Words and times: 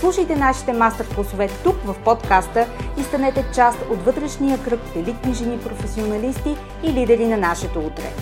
Слушайте 0.00 0.36
нашите 0.36 0.72
мастер-класове 0.72 1.48
тук 1.64 1.76
в 1.84 1.96
подкаста 2.04 2.66
и 2.98 3.02
станете 3.02 3.44
част 3.54 3.78
от 3.90 4.04
вътрешния 4.04 4.58
кръг 4.64 4.80
елитни 4.96 5.34
жени 5.34 5.58
професионалисти 5.58 6.56
и 6.82 6.92
лидери 6.92 7.26
на 7.26 7.36
нашето 7.36 7.78
утре. 7.78 8.12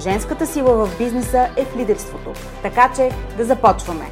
Женската 0.00 0.46
сила 0.46 0.86
в 0.86 0.98
бизнеса 0.98 1.48
е 1.56 1.64
в 1.64 1.76
лидерството. 1.76 2.32
Така 2.62 2.92
че 2.96 3.10
да 3.36 3.44
започваме! 3.44 4.10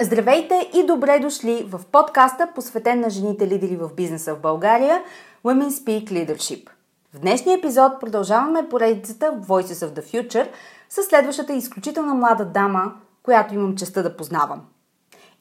Здравейте 0.00 0.70
и 0.74 0.86
добре 0.86 1.18
дошли 1.18 1.66
в 1.68 1.80
подкаста, 1.92 2.48
посветен 2.54 3.00
на 3.00 3.10
жените 3.10 3.48
лидери 3.48 3.76
в 3.76 3.90
бизнеса 3.96 4.34
в 4.34 4.40
България 4.40 5.02
Women 5.44 5.68
Speak 5.68 6.04
Leadership. 6.04 6.75
В 7.16 7.20
днешния 7.20 7.58
епизод 7.58 8.00
продължаваме 8.00 8.68
поредицата 8.68 9.26
Voices 9.26 9.86
of 9.86 10.00
the 10.00 10.02
Future 10.02 10.48
с 10.88 11.02
следващата 11.02 11.52
изключително 11.52 12.14
млада 12.14 12.44
дама, 12.44 12.92
която 13.22 13.54
имам 13.54 13.76
честа 13.76 14.02
да 14.02 14.16
познавам. 14.16 14.60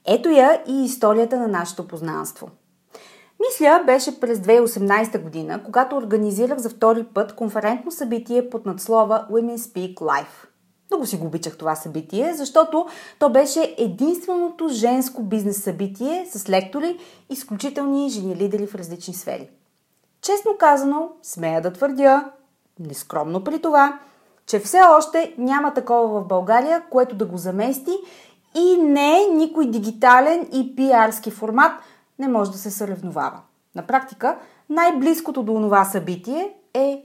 Ето 0.08 0.30
я 0.30 0.64
и 0.68 0.84
историята 0.84 1.38
на 1.38 1.48
нашето 1.48 1.88
познанство. 1.88 2.50
Мисля, 3.40 3.84
беше 3.86 4.20
през 4.20 4.40
2018 4.40 5.22
година, 5.22 5.64
когато 5.64 5.96
организирах 5.96 6.58
за 6.58 6.70
втори 6.70 7.04
път 7.04 7.36
конферентно 7.36 7.92
събитие 7.92 8.50
под 8.50 8.66
надслова 8.66 9.28
Women 9.32 9.58
Speak 9.58 9.94
Live. 9.96 10.48
Много 10.92 11.06
си 11.06 11.18
го 11.18 11.26
обичах 11.26 11.58
това 11.58 11.76
събитие, 11.76 12.34
защото 12.34 12.88
то 13.20 13.30
беше 13.30 13.76
единственото 13.78 14.68
женско 14.68 15.24
бизнес 15.24 15.64
събитие 15.64 16.26
с 16.30 16.50
лектори, 16.50 16.98
изключителни 17.30 18.10
жени 18.10 18.36
лидери 18.36 18.68
в 18.68 18.76
различни 18.76 19.14
сфери– 19.14 19.50
Честно 20.26 20.58
казано, 20.60 21.12
смея 21.24 21.62
да 21.62 21.74
твърдя, 21.74 22.32
нескромно 22.80 23.44
при 23.44 23.62
това, 23.62 24.00
че 24.46 24.60
все 24.60 24.82
още 24.98 25.36
няма 25.38 25.74
такова 25.74 26.22
в 26.22 26.28
България, 26.28 26.84
което 26.90 27.16
да 27.16 27.26
го 27.26 27.38
замести 27.38 27.98
и 28.56 28.78
не 28.78 29.28
никой 29.28 29.72
дигитален 29.72 30.50
и 30.54 30.76
пиарски 30.76 31.32
формат 31.32 31.72
не 32.20 32.28
може 32.28 32.52
да 32.52 32.58
се 32.58 32.72
съревновава. 32.72 33.42
На 33.76 33.88
практика, 33.88 34.38
най-близкото 34.70 35.44
до 35.44 35.54
това 35.54 35.86
събитие 35.86 36.54
е 36.74 37.04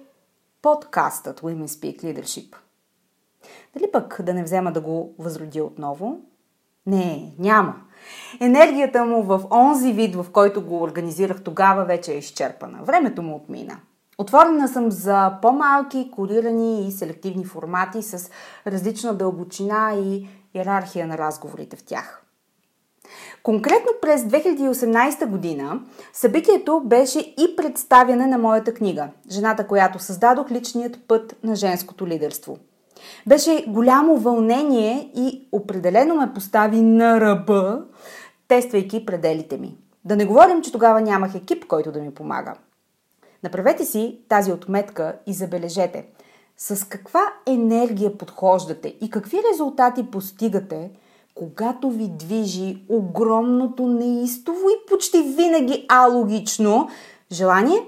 подкастът 0.63 1.41
Women 1.41 1.67
Speak 1.67 2.03
Leadership. 2.05 2.57
Дали 3.75 3.93
пък 3.93 4.21
да 4.23 4.35
не 4.35 4.43
взема 4.43 4.73
да 4.73 4.81
го 4.81 5.15
възроди 5.19 5.61
отново? 5.61 6.21
Не, 6.87 7.33
няма. 7.39 7.75
Енергията 8.41 9.05
му 9.05 9.23
в 9.23 9.43
онзи 9.51 9.93
вид, 9.93 10.17
в 10.17 10.27
който 10.33 10.63
го 10.63 10.83
организирах 10.83 11.43
тогава, 11.43 11.85
вече 11.85 12.13
е 12.13 12.19
изчерпана. 12.19 12.79
Времето 12.83 13.23
му 13.23 13.37
отмина. 13.37 13.77
Отворена 14.19 14.69
съм 14.69 14.91
за 14.91 15.33
по-малки, 15.43 16.11
корирани 16.11 16.89
и 16.89 16.93
селективни 16.93 17.45
формати 17.45 18.03
с 18.03 18.31
различна 18.67 19.15
дълбочина 19.15 19.93
и 19.95 20.29
иерархия 20.55 21.07
на 21.07 21.19
разговорите 21.19 21.77
в 21.77 21.85
тях. 21.85 22.23
Конкретно 23.43 23.93
през 24.03 24.23
2018 24.23 25.27
година 25.27 25.81
събитието 26.13 26.83
беше 26.85 27.19
и 27.19 27.57
представяне 27.57 28.27
на 28.27 28.39
моята 28.39 28.75
книга 28.75 29.09
Жената, 29.31 29.67
която 29.67 29.99
създадох 29.99 30.51
личният 30.51 30.99
път 31.09 31.37
на 31.45 31.57
женското 31.57 32.07
лидерство– 32.07 32.59
беше 33.27 33.65
голямо 33.69 34.17
вълнение 34.17 35.11
и 35.17 35.49
определено 35.53 36.15
ме 36.15 36.33
постави 36.35 36.83
на 36.83 37.21
ръба, 37.21 37.83
тествайки 38.49 39.07
пределите 39.07 39.59
ми. 39.59 39.77
Да 40.05 40.17
не 40.17 40.25
говорим, 40.25 40.63
че 40.63 40.73
тогава 40.73 41.01
нямах 41.01 41.35
екип, 41.35 41.67
който 41.67 41.93
да 41.93 42.01
ми 42.01 42.15
помага. 42.15 42.55
Направете 43.43 43.85
си 43.85 44.19
тази 44.29 44.53
отметка 44.53 45.17
и 45.27 45.33
забележете 45.33 46.07
с 46.57 46.89
каква 46.89 47.21
енергия 47.47 48.19
подхождате 48.19 48.97
и 49.01 49.11
какви 49.11 49.39
резултати 49.53 50.07
постигате, 50.07 50.91
когато 51.35 51.91
ви 51.91 52.09
движи 52.09 52.85
огромното 52.89 53.87
неистово 53.87 54.69
и 54.71 54.87
почти 54.89 55.23
винаги 55.23 55.87
алогично 55.89 56.89
желание 57.33 57.87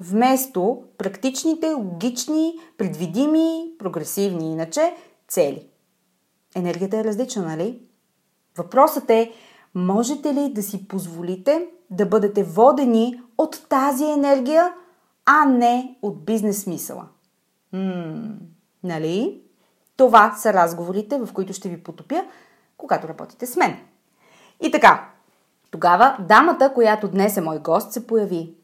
вместо 0.00 0.82
практичните, 0.98 1.72
логични, 1.72 2.54
предвидими, 2.78 3.70
прогресивни 3.78 4.52
иначе 4.52 4.94
цели. 5.28 5.66
Енергията 6.54 6.98
е 6.98 7.04
различна, 7.04 7.42
нали? 7.42 7.82
Въпросът 8.58 9.10
е, 9.10 9.32
можете 9.74 10.34
ли 10.34 10.52
да 10.52 10.62
си 10.62 10.88
позволите 10.88 11.66
да 11.90 12.06
бъдете 12.06 12.42
водени 12.42 13.20
от 13.38 13.66
тази 13.68 14.04
енергия, 14.04 14.74
а 15.26 15.44
не 15.44 15.98
от 16.02 16.24
бизнес 16.24 16.62
смисъла? 16.62 17.08
Ммм, 17.72 18.38
нали? 18.82 19.42
Това 19.96 20.34
са 20.38 20.52
разговорите, 20.52 21.18
в 21.18 21.32
които 21.32 21.52
ще 21.52 21.68
ви 21.68 21.82
потопя, 21.82 22.24
когато 22.76 23.08
работите 23.08 23.46
с 23.46 23.56
мен. 23.56 23.76
И 24.62 24.70
така, 24.70 25.08
тогава 25.70 26.16
дамата, 26.28 26.74
която 26.74 27.08
днес 27.08 27.36
е 27.36 27.40
мой 27.40 27.58
гост, 27.58 27.92
се 27.92 28.06
появи. 28.06 28.54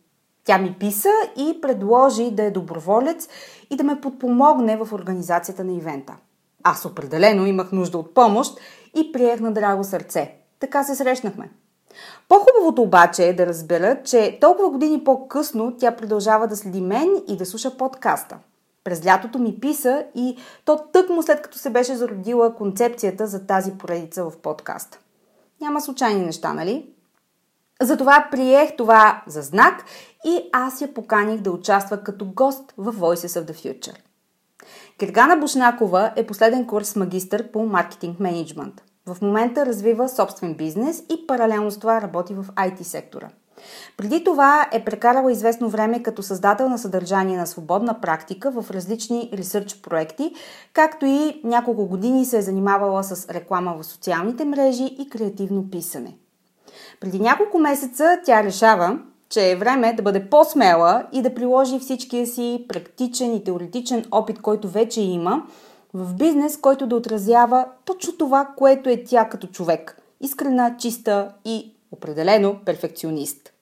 Тя 0.47 0.59
ми 0.59 0.77
писа 0.81 1.13
и 1.37 1.61
предложи 1.61 2.31
да 2.31 2.43
е 2.43 2.51
доброволец 2.51 3.29
и 3.71 3.77
да 3.77 3.85
ме 3.85 4.01
подпомогне 4.01 4.77
в 4.77 4.93
организацията 4.93 5.65
на 5.65 5.73
ивента. 5.73 6.17
Аз 6.63 6.85
определено 6.85 7.47
имах 7.47 7.73
нужда 7.73 7.99
от 7.99 8.15
помощ 8.15 8.61
и 8.95 9.13
приех 9.13 9.41
на 9.41 9.53
драго 9.53 9.85
сърце. 9.85 10.35
Така 10.61 10.85
се 10.85 10.95
срещнахме. 10.95 11.51
По-хубавото 12.29 12.83
обаче 12.83 13.29
е 13.29 13.33
да 13.33 13.47
разбера, 13.47 14.03
че 14.05 14.39
толкова 14.41 14.71
години 14.71 15.05
по-късно 15.05 15.77
тя 15.79 15.97
продължава 15.97 16.47
да 16.47 16.57
следи 16.57 16.81
мен 16.81 17.23
и 17.29 17.37
да 17.37 17.47
слуша 17.47 17.77
подкаста. 17.77 18.39
През 18.85 19.07
лятото 19.07 19.39
ми 19.39 19.61
писа 19.61 20.05
и 20.15 20.37
то 20.65 20.79
тъкмо 20.93 21.23
след 21.23 21.43
като 21.43 21.59
се 21.59 21.71
беше 21.71 21.97
зародила 21.97 22.55
концепцията 22.55 23.27
за 23.27 23.47
тази 23.47 23.73
поредица 23.73 24.25
в 24.25 24.37
подкаста. 24.37 24.99
Няма 25.61 25.81
случайни 25.81 26.27
неща, 26.27 26.53
нали? 26.53 26.91
Затова 27.83 28.29
приех 28.31 28.77
това 28.77 29.23
за 29.27 29.43
знак 29.43 29.85
и 30.25 30.41
аз 30.53 30.81
я 30.81 30.95
поканих 30.95 31.41
да 31.41 31.51
участва 31.51 31.97
като 31.97 32.25
гост 32.25 32.75
в 32.79 32.93
Voices 32.93 33.41
of 33.41 33.53
the 33.53 33.53
Future. 33.53 33.97
Киргана 34.99 35.37
Бушнакова 35.37 36.13
е 36.17 36.27
последен 36.27 36.67
курс 36.67 36.97
магистър 36.97 37.51
по 37.53 37.67
маркетинг 37.67 38.21
менеджмент. 38.21 38.83
В 39.07 39.17
момента 39.23 39.67
развива 39.67 40.09
собствен 40.09 40.55
бизнес 40.55 41.03
и 41.11 41.27
паралелно 41.27 41.71
с 41.71 41.79
това 41.79 42.01
работи 42.01 42.35
в 42.35 42.45
IT 42.45 42.83
сектора. 42.83 43.29
Преди 43.97 44.25
това 44.25 44.69
е 44.73 44.85
прекарала 44.85 45.33
известно 45.33 45.69
време 45.69 46.03
като 46.03 46.23
създател 46.23 46.69
на 46.69 46.79
съдържание 46.79 47.39
на 47.39 47.47
свободна 47.47 48.01
практика 48.01 48.51
в 48.51 48.71
различни 48.71 49.31
ресърч 49.33 49.83
проекти, 49.83 50.35
както 50.73 51.07
и 51.07 51.41
няколко 51.45 51.87
години 51.87 52.25
се 52.25 52.39
е 52.39 52.43
занимавала 52.43 53.05
с 53.05 53.29
реклама 53.35 53.77
в 53.79 53.87
социалните 53.87 54.45
мрежи 54.45 54.97
и 54.99 55.09
креативно 55.11 55.71
писане– 55.71 56.17
преди 57.01 57.21
няколко 57.21 57.59
месеца 57.59 58.21
тя 58.25 58.43
решава, 58.43 58.99
че 59.29 59.51
е 59.51 59.57
време 59.57 59.93
да 59.93 60.03
бъде 60.03 60.31
по-смела 60.31 61.07
и 61.13 61.23
да 61.23 61.35
приложи 61.35 61.79
всичкия 61.79 62.27
си 62.27 62.65
практичен 62.69 63.35
и 63.35 63.45
теоретичен 63.45 64.05
опит, 64.11 64.43
който 64.43 64.69
вече 64.69 65.01
има, 65.01 65.43
в 65.95 66.15
бизнес, 66.15 66.57
който 66.57 66.87
да 66.87 66.97
отразява 66.97 67.67
точно 67.85 68.13
това, 68.13 68.49
което 68.57 68.91
е 68.91 69.05
тя 69.05 69.29
като 69.29 69.47
човек. 69.47 70.03
Искрена, 70.21 70.77
чиста 70.79 71.33
и 71.45 71.75
определено 71.93 72.57
перфекционист. 72.65 73.53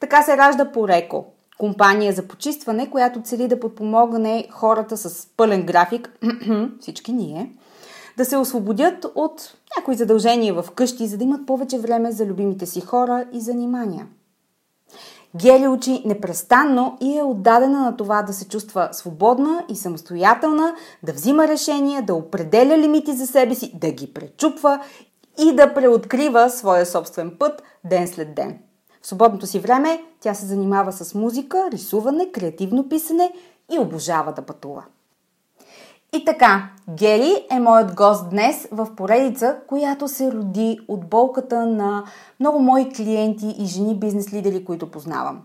Така 0.00 0.22
се 0.22 0.36
ражда 0.36 0.72
Пореко, 0.72 1.26
компания 1.58 2.12
за 2.12 2.28
почистване, 2.28 2.90
която 2.90 3.22
цели 3.22 3.48
да 3.48 3.60
подпомогне 3.60 4.46
хората 4.50 4.96
с 4.96 5.26
пълен 5.36 5.66
график, 5.66 6.18
всички 6.80 7.12
ние, 7.12 7.52
да 8.18 8.24
се 8.24 8.36
освободят 8.36 9.06
от 9.14 9.54
някои 9.76 9.94
задължения 9.94 10.54
в 10.54 10.70
къщи, 10.70 11.06
за 11.06 11.18
да 11.18 11.24
имат 11.24 11.46
повече 11.46 11.78
време 11.78 12.12
за 12.12 12.26
любимите 12.26 12.66
си 12.66 12.80
хора 12.80 13.24
и 13.32 13.40
занимания. 13.40 14.06
Гели 15.36 15.68
учи 15.68 16.02
непрестанно 16.04 16.96
и 17.00 17.18
е 17.18 17.22
отдадена 17.22 17.80
на 17.80 17.96
това 17.96 18.22
да 18.22 18.32
се 18.32 18.48
чувства 18.48 18.88
свободна 18.92 19.64
и 19.68 19.76
самостоятелна, 19.76 20.74
да 21.02 21.12
взима 21.12 21.48
решения, 21.48 22.02
да 22.02 22.14
определя 22.14 22.78
лимити 22.78 23.12
за 23.12 23.26
себе 23.26 23.54
си, 23.54 23.72
да 23.74 23.90
ги 23.90 24.14
пречупва 24.14 24.80
и 25.38 25.52
да 25.52 25.74
преоткрива 25.74 26.50
своя 26.50 26.86
собствен 26.86 27.36
път 27.38 27.62
ден 27.84 28.08
след 28.08 28.34
ден. 28.34 28.58
В 29.02 29.06
свободното 29.06 29.46
си 29.46 29.58
време 29.58 30.02
тя 30.20 30.34
се 30.34 30.46
занимава 30.46 30.92
с 30.92 31.14
музика, 31.14 31.68
рисуване, 31.72 32.32
креативно 32.32 32.88
писане 32.88 33.32
и 33.72 33.78
обожава 33.78 34.32
да 34.32 34.42
пътува. 34.42 34.84
И 36.16 36.24
така, 36.24 36.70
Гери 36.90 37.46
е 37.50 37.60
моят 37.60 37.94
гост 37.94 38.30
днес 38.30 38.68
в 38.72 38.94
поредица, 38.96 39.56
която 39.66 40.08
се 40.08 40.32
роди 40.32 40.80
от 40.88 41.08
болката 41.08 41.66
на 41.66 42.04
много 42.40 42.58
мои 42.58 42.92
клиенти 42.92 43.54
и 43.58 43.64
жени 43.64 43.98
бизнес 43.98 44.32
лидери, 44.32 44.64
които 44.64 44.90
познавам. 44.90 45.42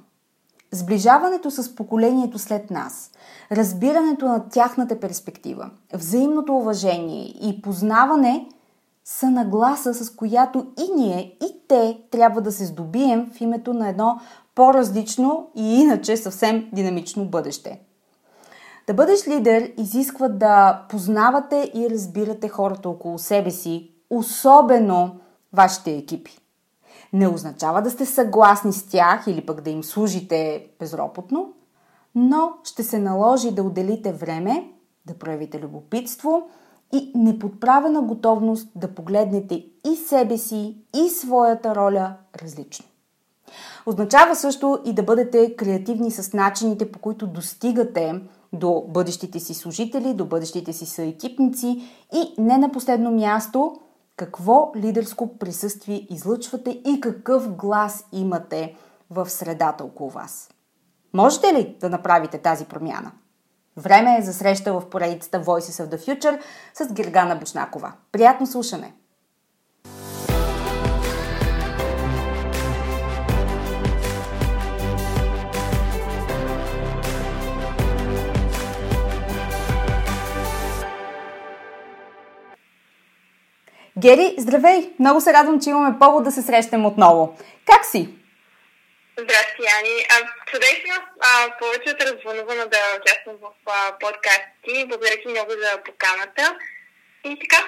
Сближаването 0.71 1.51
с 1.51 1.75
поколението 1.75 2.39
след 2.39 2.71
нас, 2.71 3.11
разбирането 3.51 4.25
на 4.25 4.49
тяхната 4.49 4.99
перспектива, 4.99 5.69
взаимното 5.93 6.57
уважение 6.57 7.25
и 7.25 7.61
познаване 7.61 8.47
са 9.05 9.29
нагласа, 9.29 9.93
с 9.93 10.15
която 10.15 10.65
и 10.79 11.01
ние, 11.01 11.37
и 11.43 11.67
те 11.67 11.99
трябва 12.11 12.41
да 12.41 12.51
се 12.51 12.65
здобием 12.65 13.31
в 13.33 13.41
името 13.41 13.73
на 13.73 13.89
едно 13.89 14.19
по-различно 14.55 15.47
и 15.55 15.81
иначе 15.81 16.17
съвсем 16.17 16.69
динамично 16.73 17.25
бъдеще– 17.25 17.79
да 18.87 18.93
бъдеш 18.93 19.27
лидер 19.27 19.71
изисква 19.77 20.27
да 20.27 20.85
познавате 20.89 21.71
и 21.75 21.89
разбирате 21.89 22.49
хората 22.49 22.89
около 22.89 23.19
себе 23.19 23.51
си, 23.51 23.91
особено 24.09 25.19
вашите 25.53 25.91
екипи. 25.91 26.37
Не 27.13 27.27
означава 27.27 27.81
да 27.81 27.91
сте 27.91 28.05
съгласни 28.05 28.73
с 28.73 28.87
тях 28.87 29.23
или 29.27 29.45
пък 29.45 29.61
да 29.61 29.69
им 29.69 29.83
служите 29.83 30.67
безропотно, 30.79 31.53
но 32.15 32.53
ще 32.63 32.83
се 32.83 32.99
наложи 32.99 33.51
да 33.51 33.63
отделите 33.63 34.13
време, 34.13 34.71
да 35.05 35.13
проявите 35.13 35.59
любопитство 35.59 36.49
и 36.93 37.11
неподправена 37.15 38.01
готовност 38.01 38.69
да 38.75 38.95
погледнете 38.95 39.65
и 39.85 39.95
себе 39.95 40.37
си, 40.37 40.77
и 40.95 41.09
своята 41.09 41.75
роля 41.75 42.15
различно. 42.43 42.85
Означава 43.85 44.35
също 44.35 44.79
и 44.85 44.93
да 44.93 45.03
бъдете 45.03 45.55
креативни 45.55 46.11
с 46.11 46.33
начините, 46.33 46.91
по 46.91 46.99
които 46.99 47.27
достигате 47.27 48.21
до 48.53 48.85
бъдещите 48.87 49.39
си 49.39 49.53
служители, 49.53 50.13
до 50.13 50.25
бъдещите 50.25 50.73
си 50.73 50.85
съекипници 50.85 51.81
и 52.13 52.33
не 52.37 52.57
на 52.57 52.71
последно 52.71 53.11
място 53.11 53.75
какво 54.15 54.71
лидерско 54.75 55.37
присъствие 55.37 56.07
излъчвате 56.09 56.81
и 56.85 56.99
какъв 57.01 57.55
глас 57.55 58.05
имате 58.11 58.75
в 59.09 59.29
средата 59.29 59.83
около 59.83 60.09
вас. 60.09 60.49
Можете 61.13 61.53
ли 61.53 61.77
да 61.79 61.89
направите 61.89 62.37
тази 62.37 62.65
промяна? 62.65 63.11
Време 63.77 64.17
е 64.17 64.21
за 64.21 64.33
среща 64.33 64.73
в 64.73 64.89
поредицата 64.89 65.43
Voices 65.43 65.85
of 65.85 65.95
the 65.95 66.07
Future 66.07 66.39
с 66.73 66.93
Гергана 66.93 67.35
Бушнакова. 67.35 67.93
Приятно 68.11 68.47
слушане! 68.47 68.93
Гери, 84.03 84.35
здравей! 84.37 84.89
Много 84.99 85.21
се 85.21 85.33
радвам, 85.33 85.59
че 85.59 85.69
имаме 85.69 85.99
повод 85.99 86.23
да 86.23 86.31
се 86.31 86.41
срещнем 86.41 86.85
отново. 86.85 87.37
Как 87.65 87.85
си? 87.85 88.09
Здрасти, 89.19 89.63
Ани. 89.79 89.95
Чудесно. 90.45 90.93
Повече 91.59 91.89
от 91.95 92.01
развълнувана 92.01 92.65
да 92.69 92.77
участвам 93.01 93.35
в 93.41 93.47
а, 93.65 93.91
подкаст 93.99 94.41
ти. 94.63 94.85
Благодаря 94.87 95.15
ти 95.21 95.27
много 95.27 95.51
за 95.51 95.83
поканата. 95.85 96.55
И 97.23 97.39
така. 97.39 97.63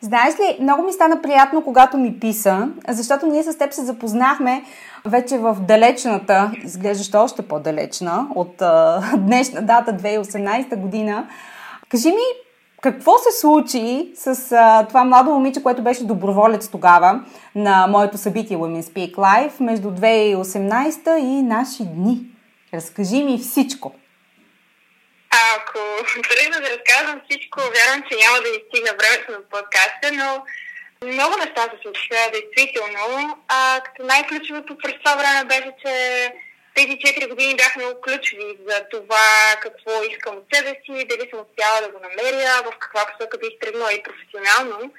Знаеш 0.00 0.34
ли, 0.34 0.58
много 0.60 0.82
ми 0.82 0.92
стана 0.92 1.22
приятно, 1.22 1.64
когато 1.64 1.96
ми 1.96 2.20
писа, 2.20 2.68
защото 2.88 3.26
ние 3.26 3.42
с 3.42 3.58
теб 3.58 3.72
се 3.72 3.84
запознахме 3.84 4.64
вече 5.04 5.38
в 5.38 5.56
далечната, 5.60 6.50
изглеждаща 6.64 7.18
още 7.18 7.48
по-далечна 7.48 8.26
от 8.34 8.62
а, 8.62 9.02
днешна 9.16 9.62
дата 9.62 9.92
2018 9.92 10.76
година. 10.76 11.28
Кажи 11.88 12.08
ми, 12.08 12.43
какво 12.84 13.18
се 13.18 13.40
случи 13.40 14.12
с 14.14 14.52
а, 14.52 14.86
това 14.88 15.04
младо 15.04 15.30
момиче, 15.30 15.62
което 15.62 15.82
беше 15.82 16.04
доброволец 16.04 16.68
тогава 16.70 17.20
на 17.54 17.86
моето 17.86 18.18
събитие 18.18 18.56
Women 18.56 18.82
Speak 18.82 19.12
Live 19.14 19.60
между 19.60 19.88
2018 19.88 21.18
и 21.18 21.42
наши 21.42 21.82
дни? 21.84 22.20
Разкажи 22.74 23.22
ми 23.22 23.38
всичко. 23.38 23.94
Ако 25.54 25.78
тръгна 26.30 26.56
да 26.60 26.70
разказвам 26.76 27.20
всичко, 27.28 27.60
вярвам, 27.60 28.02
че 28.08 28.18
няма 28.24 28.38
да 28.44 28.48
изстигна 28.48 28.92
времето 28.98 29.32
на 29.32 29.40
подкаста, 29.52 30.06
но 30.12 30.28
много 31.12 31.36
неща 31.36 31.62
се 31.62 31.78
случиха, 31.82 32.30
действително. 32.32 33.36
А, 33.48 33.80
като 33.84 34.06
най-ключовото 34.06 34.76
през 34.82 34.94
това 34.98 35.14
време 35.16 35.44
беше, 35.44 35.70
че 35.82 35.94
тези 36.74 36.92
4 36.92 37.28
години 37.28 37.56
бяха 37.56 37.78
много 37.78 38.00
ключови 38.00 38.58
за 38.68 38.84
това 38.90 39.56
какво 39.60 40.02
искам 40.02 40.36
от 40.36 40.44
себе 40.54 40.70
си, 40.84 41.04
дали 41.04 41.30
съм 41.30 41.40
успяла 41.40 41.80
да 41.80 41.88
го 41.88 41.98
намеря, 41.98 42.62
в 42.64 42.78
каква 42.78 43.06
посока 43.06 43.38
бих 43.38 43.58
тръгнала 43.60 43.92
и 43.92 44.02
професионално, 44.02 44.92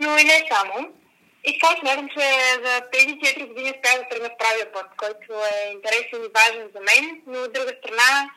но 0.00 0.18
и 0.18 0.24
не 0.24 0.48
само. 0.52 0.92
И 1.44 1.58
така 1.58 1.80
смятам, 1.80 2.08
че 2.08 2.24
за 2.64 2.80
тези 2.92 3.08
4 3.08 3.46
години 3.48 3.72
успях 3.74 3.96
да 3.98 4.08
тръгна 4.08 4.28
в 4.28 4.38
правия 4.38 4.72
път, 4.72 4.86
който 4.96 5.32
е 5.32 5.72
интересен 5.72 6.24
и 6.24 6.34
важен 6.38 6.70
за 6.74 6.80
мен, 6.80 7.22
но 7.26 7.38
от 7.38 7.52
друга 7.52 7.72
страна 7.78 8.30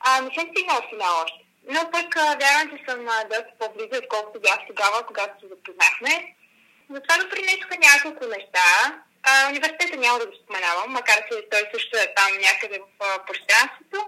а, 0.00 0.20
не 0.20 0.30
съм 0.34 0.48
стигнала 0.50 0.88
финал 0.90 1.14
още. 1.24 1.40
Но 1.68 1.90
пък 1.90 2.14
вярвам, 2.14 2.70
че 2.70 2.84
съм 2.88 3.04
доста 3.30 3.52
по-близо, 3.58 4.02
отколкото 4.02 4.40
бях 4.40 4.58
тогава, 4.68 5.06
когато 5.06 5.40
се 5.40 5.46
запознахме. 5.48 6.34
Затова 6.90 7.14
допринесоха 7.22 7.76
няколко 7.78 8.26
неща. 8.26 8.66
А, 9.22 9.48
университета 9.50 9.96
няма 9.96 10.18
да 10.18 10.26
го 10.26 10.32
споменавам, 10.34 10.92
макар 10.92 11.18
че 11.28 11.48
той 11.50 11.62
също 11.74 11.96
е 11.96 12.14
там 12.16 12.30
някъде 12.46 12.78
в 13.00 13.26
пространството. 13.26 13.98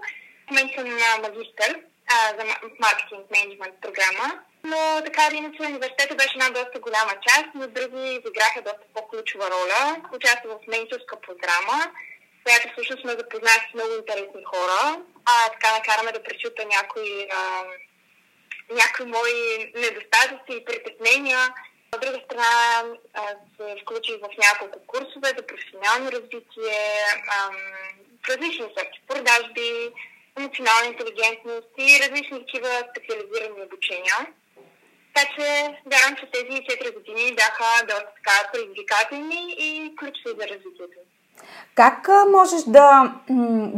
В 0.47 0.51
момента 0.51 0.85
на 0.85 1.27
магистър 1.27 1.79
а, 2.13 2.15
за 2.37 2.43
маркетинг 2.79 3.23
менеджмент 3.31 3.75
програма. 3.81 4.39
Но 4.63 5.01
така 5.05 5.27
или 5.27 5.37
иначе 5.37 5.61
университета 5.61 6.15
беше 6.15 6.33
една 6.35 6.49
доста 6.49 6.79
голяма 6.79 7.13
част, 7.27 7.47
но 7.55 7.67
други 7.67 8.03
изиграха 8.19 8.61
доста 8.61 8.85
по-ключова 8.93 9.49
роля. 9.55 10.01
Участвах 10.13 10.57
в 10.57 10.67
менторска 10.67 11.21
програма, 11.21 11.77
която 12.43 12.69
всъщност 12.71 13.03
ме 13.05 13.11
запозна 13.11 13.49
с 13.49 13.73
много 13.73 13.93
интересни 13.99 14.43
хора. 14.51 15.01
А 15.25 15.49
така 15.53 15.77
накараме 15.77 16.11
да 16.11 16.23
пречупя 16.23 16.63
някои, 16.75 17.27
а, 17.39 17.63
някои 18.69 19.05
мои 19.05 19.71
недостатъци 19.75 20.51
и 20.57 20.65
притеснения 20.65 21.39
от 21.95 22.01
друга 22.01 22.19
страна 22.25 22.53
се 23.55 23.75
включих 23.81 24.17
в 24.25 24.29
няколко 24.45 24.77
курсове 24.87 25.29
за 25.37 25.43
професионално 25.49 26.11
развитие, 26.15 26.81
в 28.21 28.29
различни 28.29 28.67
секции, 28.77 29.01
продажби, 29.07 29.69
емоционална 30.37 30.85
интелигентност 30.91 31.71
и 31.77 31.99
различни 32.03 32.39
такива 32.39 32.71
специализирани 32.89 33.59
обучения. 33.67 34.17
Така 35.13 35.27
че 35.35 35.45
вярвам, 35.91 36.15
че 36.19 36.31
тези 36.33 36.57
4 36.61 36.93
години 36.97 37.35
бяха 37.35 37.69
доста 37.89 38.11
така 38.17 38.35
предизвикателни 38.53 39.41
и 39.65 39.95
ключови 39.99 40.39
за 40.39 40.45
развитието. 40.53 40.99
Как 41.75 42.07
можеш 42.31 42.61
да, 42.67 43.13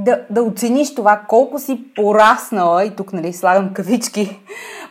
да, 0.06 0.26
да 0.30 0.44
оцениш 0.44 0.96
това, 0.96 1.22
колко 1.28 1.60
си 1.60 1.80
пораснала, 1.96 2.86
и 2.86 2.96
тук 2.96 3.14
нали 3.14 3.34
слагам 3.34 3.74
кавички, 3.74 4.40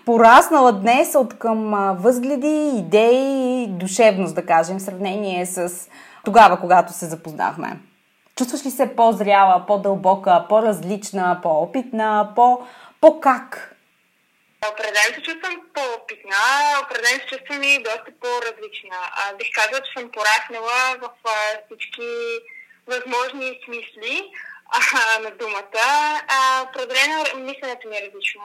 пораснала 0.06 0.72
днес 0.72 1.14
от 1.14 1.38
към 1.38 1.94
възгледи, 1.98 2.72
идеи 2.78 3.62
и 3.62 3.66
душевност, 3.66 4.34
да 4.34 4.46
кажем, 4.46 4.78
в 4.78 4.82
сравнение 4.82 5.46
с 5.46 5.88
тогава, 6.24 6.60
когато 6.60 6.92
се 6.92 7.06
запознахме? 7.06 7.80
Чувстваш 8.36 8.66
ли 8.66 8.70
се 8.70 8.96
по-зряла, 8.96 9.64
по-дълбока, 9.66 10.46
по-различна, 10.48 11.40
по-опитна, 11.42 12.32
по- 12.36 12.66
по-как? 13.00 13.76
Определено 14.72 15.14
се 15.14 15.22
чувствам 15.22 15.60
по-опитна, 15.74 16.42
определено 16.84 17.20
се 17.20 17.26
чувствам 17.26 17.62
и 17.62 17.82
доста 17.82 18.10
по-различна. 18.20 18.98
А, 19.18 19.36
бих 19.36 19.48
казала, 19.54 19.80
че 19.84 20.00
съм 20.00 20.10
пораснала 20.10 20.78
в 21.02 21.08
а, 21.24 21.30
всички 21.66 22.10
възможни 22.86 23.60
смисли 23.64 24.32
на 25.24 25.30
думата. 25.30 25.86
Определено 26.68 27.24
мисленето 27.36 27.88
ми 27.88 27.96
е 27.96 28.02
различно. 28.06 28.42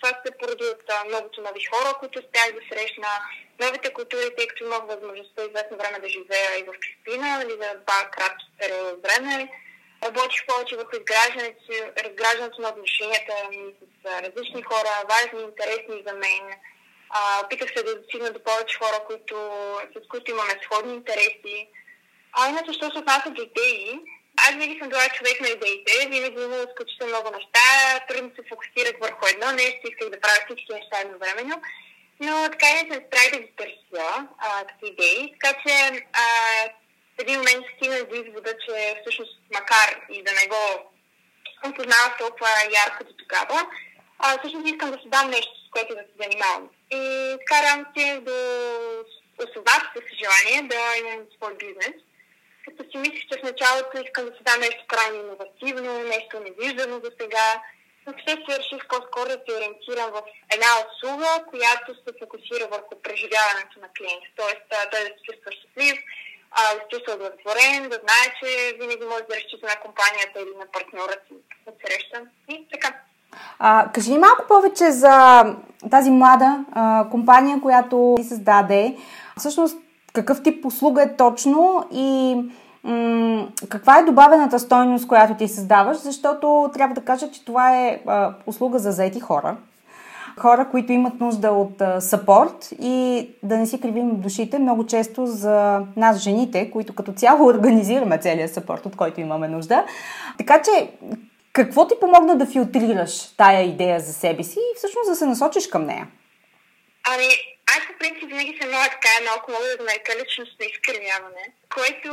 Това 0.00 0.08
се 0.26 0.38
поради 0.38 0.64
от 0.64 0.82
многото 1.08 1.42
нови 1.42 1.64
хора, 1.64 1.94
които 1.98 2.18
успях 2.18 2.48
да 2.52 2.60
срещна, 2.70 3.08
новите 3.60 3.92
култури, 3.92 4.36
тъй 4.36 4.46
като 4.46 4.64
имах 4.64 4.82
възможността 4.82 5.42
известно 5.42 5.76
време 5.76 5.98
да 5.98 6.08
живея 6.08 6.58
и 6.58 6.62
в 6.62 6.72
Киспина, 6.82 7.38
нали, 7.38 7.50
за 7.50 7.68
два 7.84 8.00
кратки 8.12 8.46
периода 8.58 8.96
време. 9.04 9.48
Работих 10.04 10.46
повече 10.46 10.76
върху 10.76 10.96
изграждането, 10.96 11.72
разграждането 12.04 12.62
на 12.62 12.68
отношенията 12.68 13.32
ми 13.50 13.74
с 13.80 14.04
различни 14.24 14.62
хора, 14.62 14.92
важни, 15.12 15.42
интересни 15.42 16.02
за 16.06 16.12
мен. 16.12 16.44
А, 17.10 17.20
опитах 17.44 17.68
се 17.68 17.82
да 17.82 18.00
достигна 18.00 18.30
до 18.30 18.40
повече 18.44 18.78
хора, 18.78 18.98
които, 19.06 19.36
с 20.04 20.08
които 20.08 20.30
имаме 20.30 20.60
сходни 20.64 20.94
интереси. 20.94 21.68
А 22.32 22.48
иначе, 22.48 22.72
що 22.72 22.90
се 22.90 22.98
отнася 22.98 23.30
до 23.30 23.42
идеи, 23.42 24.00
аз 24.36 24.50
винаги 24.50 24.78
съм 24.78 24.88
била 24.88 25.08
човек 25.08 25.40
на 25.40 25.48
идеите, 25.48 26.08
винаги 26.08 26.42
имам 26.42 26.66
изключително 26.68 27.12
много 27.12 27.30
неща, 27.36 27.66
трудно 28.08 28.30
се 28.36 28.48
фокусирах 28.48 28.94
върху 29.00 29.26
едно 29.26 29.52
нещо, 29.52 29.80
исках 29.84 30.08
да 30.10 30.20
правя 30.20 30.40
всички 30.46 30.72
неща 30.72 31.00
едновременно, 31.00 31.62
но 32.20 32.48
така 32.52 32.66
и 32.70 32.74
не 32.74 32.94
се 32.94 33.04
справих 33.06 33.30
да 33.32 33.40
ги 33.40 33.52
търся 33.56 34.26
като 34.68 34.86
идеи, 34.86 35.34
така 35.34 35.58
че 35.62 35.72
а, 36.12 36.24
в 37.16 37.18
един 37.18 37.36
момент 37.36 37.64
стигна 37.76 38.04
до 38.04 38.14
извода, 38.14 38.52
че 38.64 38.96
всъщност 39.00 39.38
макар 39.54 39.88
и 40.10 40.22
да 40.22 40.32
не 40.32 40.46
го 40.46 40.62
познавах 41.76 42.18
толкова 42.18 42.48
ярко 42.84 43.04
до 43.04 43.12
тогава, 43.12 43.66
а, 44.18 44.38
всъщност 44.38 44.68
искам 44.68 44.90
да 44.90 44.98
си 44.98 45.08
дам 45.08 45.30
нещо, 45.30 45.52
с 45.66 45.70
което 45.70 45.94
да 45.94 46.00
се 46.00 46.22
занимавам. 46.22 46.70
И 46.90 47.00
така 47.40 47.62
реално 47.62 47.84
стигнах 47.90 48.20
до 48.20 48.36
осъзнах 49.42 49.82
с 49.94 50.16
желание 50.22 50.68
да 50.68 50.80
имам 51.00 51.26
свой 51.36 51.54
бизнес 51.56 51.96
като 52.64 52.80
си 52.90 52.96
мислих, 52.98 53.24
че 53.28 53.38
в 53.38 53.46
началото 53.50 53.94
искам 54.04 54.24
да 54.28 54.32
се 54.36 54.42
дам 54.48 54.60
нещо 54.60 54.82
крайно 54.92 55.16
иновативно, 55.24 55.92
нещо 56.14 56.34
невиждано 56.46 56.96
за 57.04 57.10
сега, 57.20 57.48
но 58.04 58.12
впоследствие 58.12 58.58
реших 58.58 58.82
по-скоро 58.92 59.28
да 59.34 59.38
се 59.44 59.56
ориентирам 59.56 60.08
в 60.16 60.20
една 60.54 60.70
услуга, 60.84 61.30
която 61.52 61.88
се 62.02 62.10
фокусира 62.20 62.64
върху 62.74 62.92
преживяването 63.04 63.74
на 63.84 63.88
клиента. 63.96 64.28
Тоест, 64.40 64.62
той 64.90 65.00
да 65.06 65.10
се 65.14 65.24
чувства 65.26 65.50
щастлив, 65.56 65.96
да 66.76 66.80
се 66.80 66.88
чувства 66.90 67.10
удовлетворен, 67.14 67.80
да 67.92 67.98
знае, 68.04 68.26
че 68.38 68.48
винаги 68.80 69.04
може 69.12 69.24
да 69.28 69.36
разчита 69.38 69.64
на 69.72 69.76
компанията 69.84 70.36
или 70.44 70.54
на 70.62 70.66
партньора 70.74 71.16
си 71.24 71.34
от 71.68 71.76
среща. 71.82 72.18
И 72.48 72.54
така. 72.72 72.90
А, 73.58 73.90
кажи 73.94 74.10
ни 74.10 74.18
малко 74.18 74.44
повече 74.48 74.86
за 74.90 75.14
тази 75.90 76.10
млада 76.10 76.64
а, 76.72 77.06
компания, 77.10 77.60
която 77.62 78.14
ти 78.16 78.24
създаде. 78.24 78.96
Всъщност, 79.38 79.76
какъв 80.14 80.42
тип 80.42 80.64
услуга 80.64 81.02
е 81.02 81.16
точно 81.16 81.84
и 81.92 82.36
м- 82.84 83.48
каква 83.68 83.98
е 83.98 84.04
добавената 84.04 84.58
стойност, 84.58 85.08
която 85.08 85.34
ти 85.34 85.48
създаваш, 85.48 85.96
защото 85.96 86.70
трябва 86.74 86.94
да 86.94 87.00
кажа, 87.00 87.30
че 87.30 87.44
това 87.44 87.76
е 87.76 88.00
а, 88.06 88.34
услуга 88.46 88.78
за 88.78 88.92
заети 88.92 89.20
хора. 89.20 89.56
Хора, 90.38 90.68
които 90.70 90.92
имат 90.92 91.20
нужда 91.20 91.50
от 91.50 91.82
сапорт 92.02 92.72
и 92.80 93.28
да 93.42 93.58
не 93.58 93.66
си 93.66 93.80
кривим 93.80 94.20
душите 94.20 94.58
много 94.58 94.86
често 94.86 95.26
за 95.26 95.82
нас, 95.96 96.18
жените, 96.18 96.70
които 96.70 96.94
като 96.94 97.12
цяло 97.12 97.46
организираме 97.48 98.18
целият 98.18 98.54
сапорт, 98.54 98.86
от 98.86 98.96
който 98.96 99.20
имаме 99.20 99.48
нужда. 99.48 99.84
Така 100.38 100.62
че, 100.62 100.90
какво 101.52 101.86
ти 101.86 101.94
помогна 102.00 102.36
да 102.36 102.46
филтрираш 102.46 103.36
тая 103.36 103.62
идея 103.62 104.00
за 104.00 104.12
себе 104.12 104.42
си 104.42 104.58
и 104.58 104.76
всъщност 104.76 105.08
да 105.08 105.16
се 105.16 105.26
насочиш 105.26 105.66
към 105.66 105.84
нея? 105.84 106.08
Ами, 107.14 107.53
аз 107.66 107.86
по 107.86 107.98
принцип 107.98 108.28
винаги 108.28 108.58
съм 108.60 108.68
много 108.68 108.84
така, 108.90 109.24
малко 109.24 109.50
мога 109.50 109.76
да 109.78 109.84
нарека 109.84 110.12
личностно 110.22 110.66
изкривяване, 110.66 111.44
което 111.74 112.10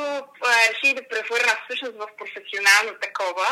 реши 0.69 0.93
да 0.93 1.07
превърна 1.09 1.53
всъщност 1.63 1.95
в 1.97 2.07
професионално 2.17 2.91
такова 3.01 3.47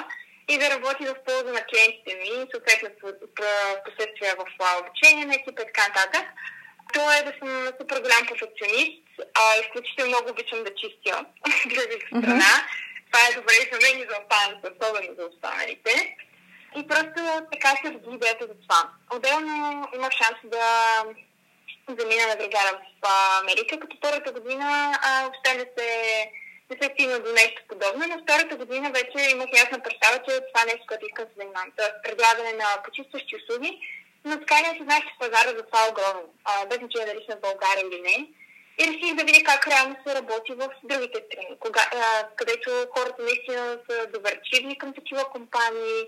и 0.47 0.57
да 0.57 0.69
работи 0.69 1.05
в 1.05 1.23
полза 1.25 1.51
на 1.53 1.63
клиентите 1.69 2.11
ми, 2.15 2.47
съответно 2.51 2.89
последствия 3.85 4.35
в 4.39 4.45
обучение 4.79 5.25
на 5.25 5.35
екипа 5.35 5.61
и 5.61 5.65
така 5.65 5.87
нататък. 5.87 6.25
То 6.93 7.11
е 7.11 7.23
да 7.23 7.33
съм 7.39 7.49
супер 7.79 8.01
голям 8.01 8.23
перфекционист, 8.29 9.03
а 9.39 9.43
изключително 9.61 10.09
много 10.09 10.29
обичам 10.29 10.63
да 10.63 10.75
чистя 10.75 11.25
от 11.45 12.03
страна. 12.07 12.51
Mm-hmm. 12.51 13.09
Това 13.11 13.21
е 13.27 13.35
добре 13.39 13.53
и 13.53 13.69
за 13.71 13.77
мен 13.83 13.99
и 13.99 14.07
за 14.09 14.15
останалите, 14.21 14.69
особено 14.73 15.15
за 15.17 15.25
останалите. 15.25 16.15
И 16.77 16.87
просто 16.87 17.19
така 17.51 17.69
се 17.69 17.99
идеята 18.15 18.47
за 18.47 18.55
това. 18.63 18.89
Отделно 19.15 19.87
имах 19.95 20.11
шанс 20.11 20.37
да 20.43 21.03
замина 21.99 22.27
на 22.27 22.35
бригада 22.35 22.71
в 23.03 23.07
Америка, 23.41 23.79
като 23.79 23.97
втората 23.97 24.31
година 24.31 24.67
а, 25.03 25.23
въобще 25.23 25.53
не 25.53 25.65
се, 25.75 25.87
не 26.69 26.75
се 26.81 26.89
стигна 26.93 27.19
до 27.19 27.31
нещо 27.33 27.61
подобно, 27.69 28.03
но 28.09 28.23
втората 28.23 28.55
година 28.55 28.91
вече 28.91 29.31
имах 29.31 29.49
ясна 29.53 29.79
представа, 29.83 30.17
че 30.25 30.31
това 30.47 30.65
нещо, 30.65 30.83
което 30.87 31.05
искам 31.05 31.25
да 31.25 31.31
се 31.31 31.39
занимавам. 31.39 31.71
Тоест 31.77 32.03
предлагане 32.03 32.53
на 32.53 32.67
почистващи 32.85 33.35
услуги, 33.35 33.71
но 34.25 34.39
така 34.39 34.55
не 34.61 34.77
се 34.77 34.83
знаех, 34.83 35.03
че 35.03 35.19
пазара 35.19 35.49
за 35.57 35.63
това 35.63 35.79
е 35.85 35.89
огромен, 35.91 36.25
без 36.69 36.77
значение 36.77 37.09
дали 37.09 37.25
сме 37.25 37.35
в 37.35 37.45
България 37.47 37.83
или 37.87 38.01
не. 38.01 38.17
И 38.81 38.83
реших 38.87 39.15
да 39.15 39.23
видя 39.23 39.43
как 39.45 39.67
реално 39.67 39.95
се 40.07 40.15
работи 40.15 40.51
в 40.53 40.69
другите 40.83 41.17
страни, 41.25 41.57
където 42.35 42.69
хората 42.95 43.23
наистина 43.23 43.79
са 43.89 44.07
доверчивни 44.07 44.77
към 44.77 44.93
такива 44.93 45.23
компании, 45.25 45.99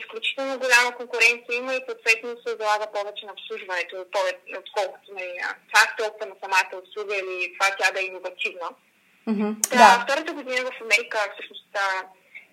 изключително 0.00 0.58
голяма 0.58 0.96
конкуренция 0.96 1.56
има 1.56 1.74
и 1.74 1.84
съответно 1.88 2.28
се 2.46 2.56
залага 2.60 2.86
повече 2.96 3.26
на 3.26 3.32
обслужването, 3.32 3.94
отколкото 4.62 5.08
на 5.14 5.22
това 5.68 5.82
толкова 5.98 6.26
на 6.26 6.36
самата 6.42 6.82
услуга 6.82 7.14
или 7.16 7.54
това 7.54 7.76
тя 7.78 7.90
да 7.92 8.00
е 8.00 8.04
иновативна. 8.04 8.68
Mm-hmm. 9.28 9.52
Да, 9.70 9.76
да. 9.76 10.04
Втората 10.04 10.32
година 10.32 10.60
в 10.70 10.80
Америка 10.84 11.18
всъщност 11.34 11.72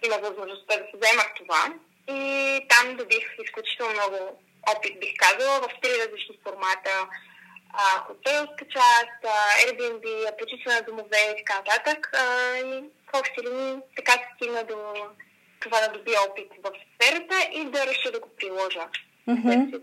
има 0.06 0.18
възможността 0.18 0.78
да 0.78 0.86
се 0.90 0.98
вземах 0.98 1.30
това 1.40 1.62
и 2.08 2.22
там 2.70 2.98
добих 2.98 3.26
изключително 3.44 3.94
много 3.94 4.20
опит, 4.74 5.00
бих 5.00 5.14
казала, 5.18 5.62
в 5.62 5.70
три 5.82 5.92
различни 6.04 6.40
формата. 6.44 7.08
А, 7.74 8.00
хотелска 8.00 8.66
част, 8.76 9.20
Airbnb, 9.62 10.38
почистване 10.40 10.76
на 10.76 10.86
домове 10.86 11.22
и 11.32 11.38
така 11.38 11.56
нататък. 11.58 12.10
А, 12.14 12.58
и 12.58 12.84
в 13.08 13.20
общи 13.20 13.42
линии 13.48 13.82
така 13.96 14.12
се 14.12 14.28
стигна 14.36 14.64
до 14.64 14.76
това 15.66 15.82
да 15.82 15.98
добия 15.98 16.20
опит 16.30 16.52
в 16.64 16.72
сферата 16.94 17.36
и 17.54 17.66
да 17.66 17.86
реша 17.86 18.12
да 18.12 18.20
го 18.20 18.30
приложа. 18.38 18.86
Mm-hmm. 19.30 19.82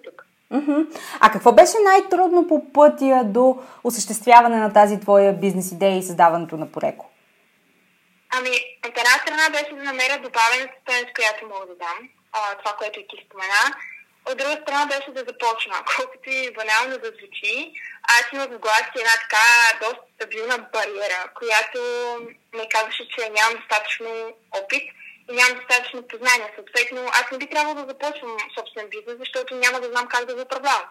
Mm-hmm. 0.52 1.00
А 1.20 1.30
какво 1.30 1.52
беше 1.52 1.76
най-трудно 1.84 2.48
по 2.48 2.72
пътя 2.72 3.22
до 3.24 3.62
осъществяване 3.84 4.56
на 4.56 4.72
тази 4.72 5.00
твоя 5.00 5.32
бизнес 5.32 5.72
идея 5.72 5.98
и 5.98 6.02
създаването 6.02 6.56
на 6.56 6.72
Пореко? 6.72 7.10
Ами, 8.36 8.50
от 8.86 8.98
една 8.98 9.14
страна 9.22 9.46
беше 9.50 9.74
да 9.74 9.82
намеря 9.82 10.16
добавената 10.22 10.74
стоеност, 10.82 11.14
която 11.14 11.46
мога 11.46 11.66
да 11.66 11.76
дам. 11.84 11.98
А, 12.32 12.38
това, 12.58 12.72
което 12.78 13.00
и 13.00 13.06
ти 13.08 13.16
спомена. 13.26 13.64
От 14.30 14.38
друга 14.38 14.56
страна 14.62 14.86
беше 14.86 15.10
да 15.10 15.20
започна. 15.30 15.74
Колкото 15.96 16.30
и 16.30 16.54
банално 16.58 16.98
да 16.98 17.10
звучи, 17.18 17.72
аз 18.16 18.24
имах 18.32 18.50
в 18.50 18.58
глас 18.58 18.84
една 19.00 19.14
така 19.24 19.46
доста 19.82 20.04
стабилна 20.14 20.56
бариера, 20.72 21.20
която 21.38 21.80
ме 22.56 22.68
казваше, 22.74 23.08
че 23.12 23.30
нямам 23.36 23.58
достатъчно 23.60 24.10
опит 24.60 24.84
и 25.30 25.34
нямам 25.36 25.58
достатъчно 25.58 26.02
познания. 26.02 26.48
Съответно, 26.54 27.00
аз 27.18 27.24
не 27.32 27.38
би 27.38 27.46
трябвало 27.46 27.74
да 27.74 27.88
започвам 27.92 28.36
собствен 28.58 28.86
бизнес, 28.94 29.16
защото 29.18 29.54
няма 29.54 29.80
да 29.80 29.88
знам 29.92 30.06
как 30.06 30.24
да 30.24 30.34
го 30.34 30.40
управлявам. 30.40 30.88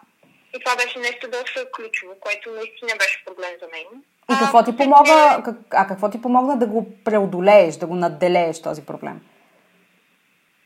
И 0.54 0.64
това 0.64 0.76
беше 0.76 0.98
нещо 0.98 1.30
доста 1.30 1.70
ключово, 1.76 2.14
което 2.20 2.50
наистина 2.50 2.92
беше 2.98 3.24
проблем 3.24 3.50
за 3.62 3.68
мен. 3.74 3.86
И 4.32 4.34
какво 4.38 4.64
ти 4.64 4.76
помогна, 4.76 5.42
а 5.70 5.86
какво 5.86 6.10
ти 6.10 6.22
помогна 6.22 6.58
да 6.58 6.66
го 6.66 6.86
преодолееш, 7.04 7.76
да 7.76 7.86
го 7.86 7.94
надделееш 7.94 8.62
този 8.62 8.86
проблем? 8.86 9.20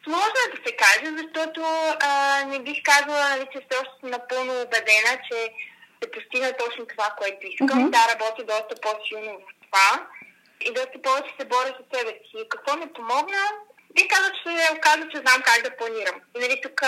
Сложно 0.04 0.38
е 0.46 0.56
да 0.56 0.58
се 0.66 0.76
каже, 0.76 1.12
защото 1.22 1.60
а, 2.00 2.44
не 2.44 2.58
бих 2.58 2.78
казала, 2.82 3.28
нали, 3.28 3.46
че 3.52 3.58
все 3.58 3.80
още 3.80 3.94
съм 4.00 4.10
напълно 4.10 4.52
убедена, 4.52 5.12
че 5.28 5.36
се 6.02 6.10
постигна 6.10 6.52
точно 6.52 6.86
това, 6.86 7.14
което 7.18 7.46
искам. 7.46 7.68
Mm-hmm. 7.68 7.90
Да, 7.90 8.12
работя 8.12 8.44
доста 8.44 8.74
по-силно 8.82 9.32
в 9.32 9.48
това 9.64 10.06
и 10.66 10.72
доста 10.72 11.02
повече 11.02 11.34
се 11.38 11.46
боря 11.46 11.72
с 11.76 11.80
себе 11.96 12.12
си. 12.28 12.48
Какво 12.48 12.76
ми 12.76 12.92
помогна? 12.92 13.42
Би 13.94 14.08
казал, 14.08 14.30
че 14.42 14.74
оказа, 14.76 15.04
че 15.10 15.22
знам 15.24 15.40
как 15.48 15.62
да 15.62 15.76
планирам. 15.76 16.16
И 16.34 16.38
нали, 16.42 16.60
тук 16.64 16.80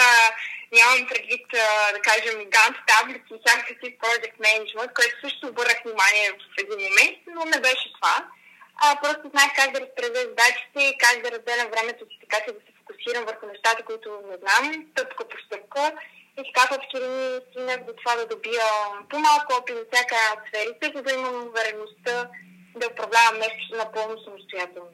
нямам 0.77 1.09
предвид, 1.11 1.47
да 1.95 2.01
кажем, 2.09 2.37
гант 2.55 2.77
таблици 2.91 3.31
и 3.35 3.41
всякакви 3.41 3.99
project 4.03 4.37
management, 4.47 4.91
което 4.97 5.15
също 5.25 5.47
обърнах 5.47 5.79
внимание 5.85 6.27
в 6.31 6.55
един 6.63 6.79
момент, 6.87 7.19
но 7.35 7.41
не 7.45 7.61
беше 7.67 7.93
това. 7.97 8.17
А, 8.83 8.97
просто 9.03 9.31
знаех 9.33 9.53
как 9.57 9.69
да 9.73 9.81
разпределя 9.81 10.29
задачите 10.31 10.79
и 10.81 10.99
как 11.05 11.23
да 11.23 11.31
разделям 11.35 11.69
времето 11.75 12.03
си, 12.05 12.17
така 12.25 12.39
че 12.45 12.53
да 12.57 12.61
се 12.67 12.73
фокусирам 12.79 13.25
върху 13.25 13.47
нещата, 13.47 13.85
които 13.89 14.09
не 14.31 14.37
знам, 14.43 14.65
стъпка 14.91 15.29
по 15.29 15.37
стъпка. 15.45 15.83
И 16.39 16.43
така 16.49 16.63
в 16.71 16.79
ми 16.95 17.41
стигнах 17.47 17.81
до 17.87 17.93
това 17.93 18.17
да 18.17 18.27
добия 18.27 18.67
по-малко 19.11 19.49
опит 19.59 19.77
за 19.77 19.85
всяка 19.93 20.17
сферите, 20.49 20.93
за 20.95 21.03
да 21.03 21.13
имам 21.13 21.47
увереността 21.49 22.29
да 22.77 22.87
управлявам 22.93 23.39
нещо 23.39 23.77
напълно 23.77 24.15
самостоятелно. 24.25 24.91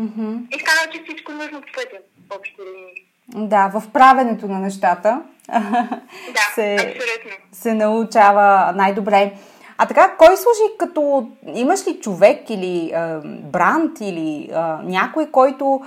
Mm-hmm. 0.00 0.56
И 0.56 0.64
казвам, 0.64 0.92
че 0.92 1.02
всичко 1.04 1.32
нужно 1.32 1.60
по 1.60 1.66
пътя, 1.74 1.98
в 2.30 2.36
общи 2.36 2.54
линии. 2.60 3.48
Да, 3.48 3.68
в 3.68 3.82
правенето 3.92 4.48
на 4.48 4.58
нещата 4.58 5.22
да, 5.48 6.40
се, 6.54 6.74
абсолютно. 6.74 7.30
се 7.52 7.74
научава 7.74 8.72
най-добре. 8.72 9.32
А 9.78 9.86
така, 9.86 10.16
кой 10.18 10.36
служи 10.36 10.76
като... 10.78 11.28
Имаш 11.54 11.86
ли 11.86 12.00
човек 12.00 12.50
или 12.50 12.90
е, 12.94 13.16
бранд 13.24 14.00
или 14.00 14.50
е, 14.50 14.56
някой, 14.82 15.30
който 15.30 15.82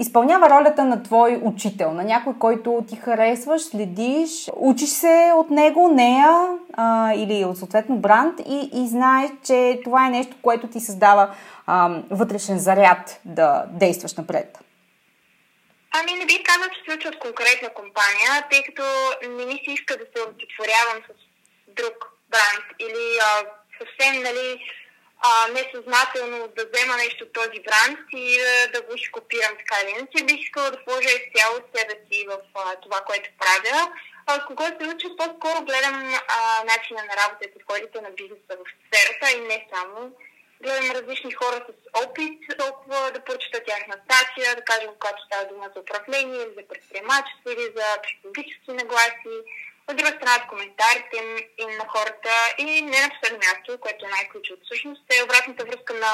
изпълнява 0.00 0.50
ролята 0.50 0.84
на 0.84 1.02
твой 1.02 1.40
учител, 1.42 1.92
на 1.92 2.04
някой, 2.04 2.34
който 2.38 2.84
ти 2.88 2.96
харесваш, 2.96 3.62
следиш, 3.62 4.50
учиш 4.56 4.88
се 4.88 5.32
от 5.36 5.50
него, 5.50 5.88
нея 5.88 6.48
а, 6.72 7.12
или 7.14 7.44
от 7.44 7.58
съответно 7.58 7.96
бранд 7.96 8.40
и, 8.48 8.70
и 8.72 8.88
знаеш, 8.88 9.30
че 9.44 9.80
това 9.84 10.06
е 10.06 10.10
нещо, 10.10 10.36
което 10.42 10.66
ти 10.66 10.80
създава 10.80 11.34
а, 11.66 11.90
вътрешен 12.10 12.58
заряд 12.58 13.20
да 13.24 13.64
действаш 13.68 14.14
напред. 14.14 14.58
Ами 15.94 16.18
не 16.18 16.26
бих 16.26 16.42
казал, 16.44 16.68
че 16.74 16.80
се 16.90 16.96
уча 16.96 17.08
от 17.08 17.18
конкретна 17.18 17.68
компания, 17.68 18.30
тъй 18.50 18.62
като 18.62 18.82
не 19.22 19.44
ми 19.46 19.60
се 19.64 19.70
иска 19.72 19.96
да 19.96 20.04
се 20.04 20.22
удовлетворявам 20.22 20.98
с 21.08 21.12
друг 21.78 21.96
бранд 22.30 22.64
или 22.78 23.06
а, 23.26 23.28
съвсем 23.78 24.22
нали, 24.22 24.60
а, 25.22 25.48
несъзнателно 25.48 26.48
да 26.56 26.62
взема 26.66 26.96
нещо 26.96 27.24
от 27.24 27.32
този 27.32 27.58
бранд 27.66 27.98
и 28.12 28.40
а, 28.40 28.70
да 28.72 28.82
го 28.82 28.92
ще 28.96 29.10
копирам 29.10 29.54
така 29.58 29.76
или 29.82 29.90
иначе. 29.90 30.24
Бих 30.24 30.40
искала 30.40 30.70
да 30.70 30.78
вложа 30.86 31.10
изцяло 31.10 31.56
себе 31.74 31.94
си 32.06 32.26
в 32.30 32.38
а, 32.54 32.76
това, 32.80 33.00
което 33.00 33.30
правя. 33.38 33.92
А, 34.26 34.46
кога 34.46 34.66
се 34.66 34.88
уча, 34.92 35.08
по-скоро 35.16 35.64
гледам 35.64 35.96
а, 36.28 36.64
начина 36.64 37.00
на 37.04 37.14
работа 37.20 37.42
и 37.44 37.52
подходите 37.54 38.00
на 38.00 38.10
бизнеса 38.10 38.52
в 38.60 38.66
сферата 38.84 39.26
и 39.36 39.40
не 39.40 39.68
само. 39.74 40.12
Гледам 40.62 40.90
различни 40.90 41.32
хора 41.32 41.58
с 41.66 41.70
опит, 42.04 42.40
толкова 42.58 43.10
да 43.14 43.24
прочета 43.24 43.64
тяхна 43.64 43.96
статия, 44.04 44.56
да 44.56 44.64
кажем, 44.64 44.90
когато 44.98 45.22
става 45.26 45.44
дума 45.48 45.70
за 45.74 45.80
управление 45.80 46.42
или 46.42 46.54
за 46.56 46.68
предприемачество 46.68 47.46
или 47.50 47.66
за 47.76 47.86
психологически 48.02 48.70
нагласи 48.72 49.36
от 49.88 49.96
друга 49.96 50.12
страна, 50.16 50.34
от 50.38 50.50
коментарите 50.52 51.14
им, 51.22 51.30
им 51.64 51.70
на 51.80 51.86
хората 51.94 52.32
и 52.58 52.64
не 52.92 52.98
на 53.04 53.08
последно 53.14 53.38
място, 53.46 53.80
което 53.84 54.00
е 54.04 54.14
най-ключово 54.16 54.60
всъщност, 54.64 55.02
е 55.08 55.24
обратната 55.26 55.64
връзка 55.64 55.92
на 56.04 56.12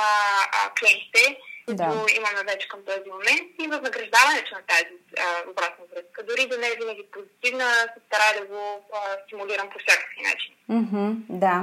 а, 0.57 0.61
клиентите, 0.79 1.23
които 1.67 1.83
да. 1.83 2.17
имаме 2.19 2.43
вече 2.53 2.69
към 2.69 2.81
този 2.91 3.09
момент 3.17 3.49
и 3.63 3.71
възнаграждаването 3.73 4.51
на 4.59 4.63
тази 4.73 4.95
а, 5.25 5.51
обратна 5.51 5.85
връзка. 5.93 6.19
Дори 6.29 6.43
да 6.53 6.57
не 6.59 6.69
е 6.69 6.79
винаги 6.81 7.05
позитивна, 7.15 7.69
се 7.93 8.01
старая 8.07 8.33
да 8.41 8.45
го 8.53 8.63
а, 8.97 8.99
стимулирам 9.25 9.69
по 9.73 9.79
всякакви 9.83 10.21
начин. 10.31 10.53
Mm-hmm, 10.77 11.11
да. 11.45 11.57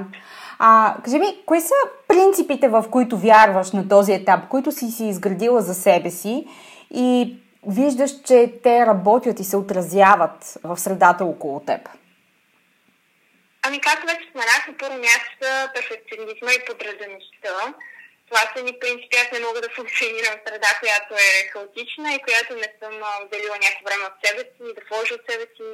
А, 0.60 0.96
кажи 1.04 1.18
ми, 1.20 1.30
кои 1.46 1.62
са 1.62 1.80
принципите, 2.08 2.68
в 2.68 2.86
които 2.92 3.18
вярваш 3.18 3.72
на 3.72 3.90
този 3.90 4.14
етап, 4.14 4.40
които 4.50 4.72
си 4.72 4.86
си 4.92 5.06
изградила 5.06 5.62
за 5.62 5.74
себе 5.74 6.10
си 6.10 6.48
и 6.94 7.36
виждаш, 7.68 8.12
че 8.28 8.54
те 8.64 8.86
работят 8.86 9.40
и 9.40 9.44
се 9.44 9.58
отразяват 9.58 10.58
в 10.64 10.78
средата 10.78 11.26
около 11.26 11.60
теб? 11.60 11.82
Ами, 13.68 13.82
както 13.82 14.08
вече 14.08 14.28
споменах, 14.30 14.68
на 14.68 14.78
първо 14.78 14.98
място 14.98 15.72
перфекционизма 15.74 16.52
и 16.54 16.66
подредеността. 16.66 17.74
Това 18.28 18.44
са 18.52 18.64
ни 18.64 18.74
принципи. 18.80 19.16
Аз 19.24 19.32
не 19.32 19.46
мога 19.48 19.62
да 19.62 19.76
функционирам 19.78 20.36
в 20.38 20.44
среда, 20.48 20.72
която 20.80 21.14
е 21.14 21.48
хаотична 21.52 22.08
и 22.14 22.24
която 22.26 22.52
не 22.56 22.70
съм 22.80 22.94
отделила 23.22 23.58
някакво 23.64 23.86
време 23.88 24.06
от 24.12 24.18
себе 24.24 24.42
си, 24.54 24.64
да 24.78 24.82
вложа 24.90 25.14
от 25.16 25.26
себе 25.30 25.46
си, 25.56 25.68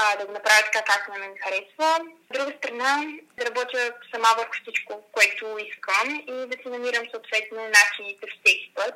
а, 0.00 0.16
да 0.18 0.26
го 0.26 0.32
направя 0.32 0.62
така, 0.64 0.82
както 0.90 1.10
мен 1.10 1.32
ми 1.32 1.38
харесва. 1.44 1.88
От 2.30 2.36
друга 2.36 2.52
страна, 2.58 2.92
да 3.36 3.46
работя 3.48 3.80
сама 4.12 4.30
върху 4.38 4.54
всичко, 4.62 4.92
което 5.16 5.44
искам 5.68 6.08
и 6.32 6.34
да 6.50 6.56
си 6.60 6.68
намирам 6.74 7.04
съответно 7.12 7.58
начините 7.78 8.24
всеки 8.34 8.68
път 8.76 8.94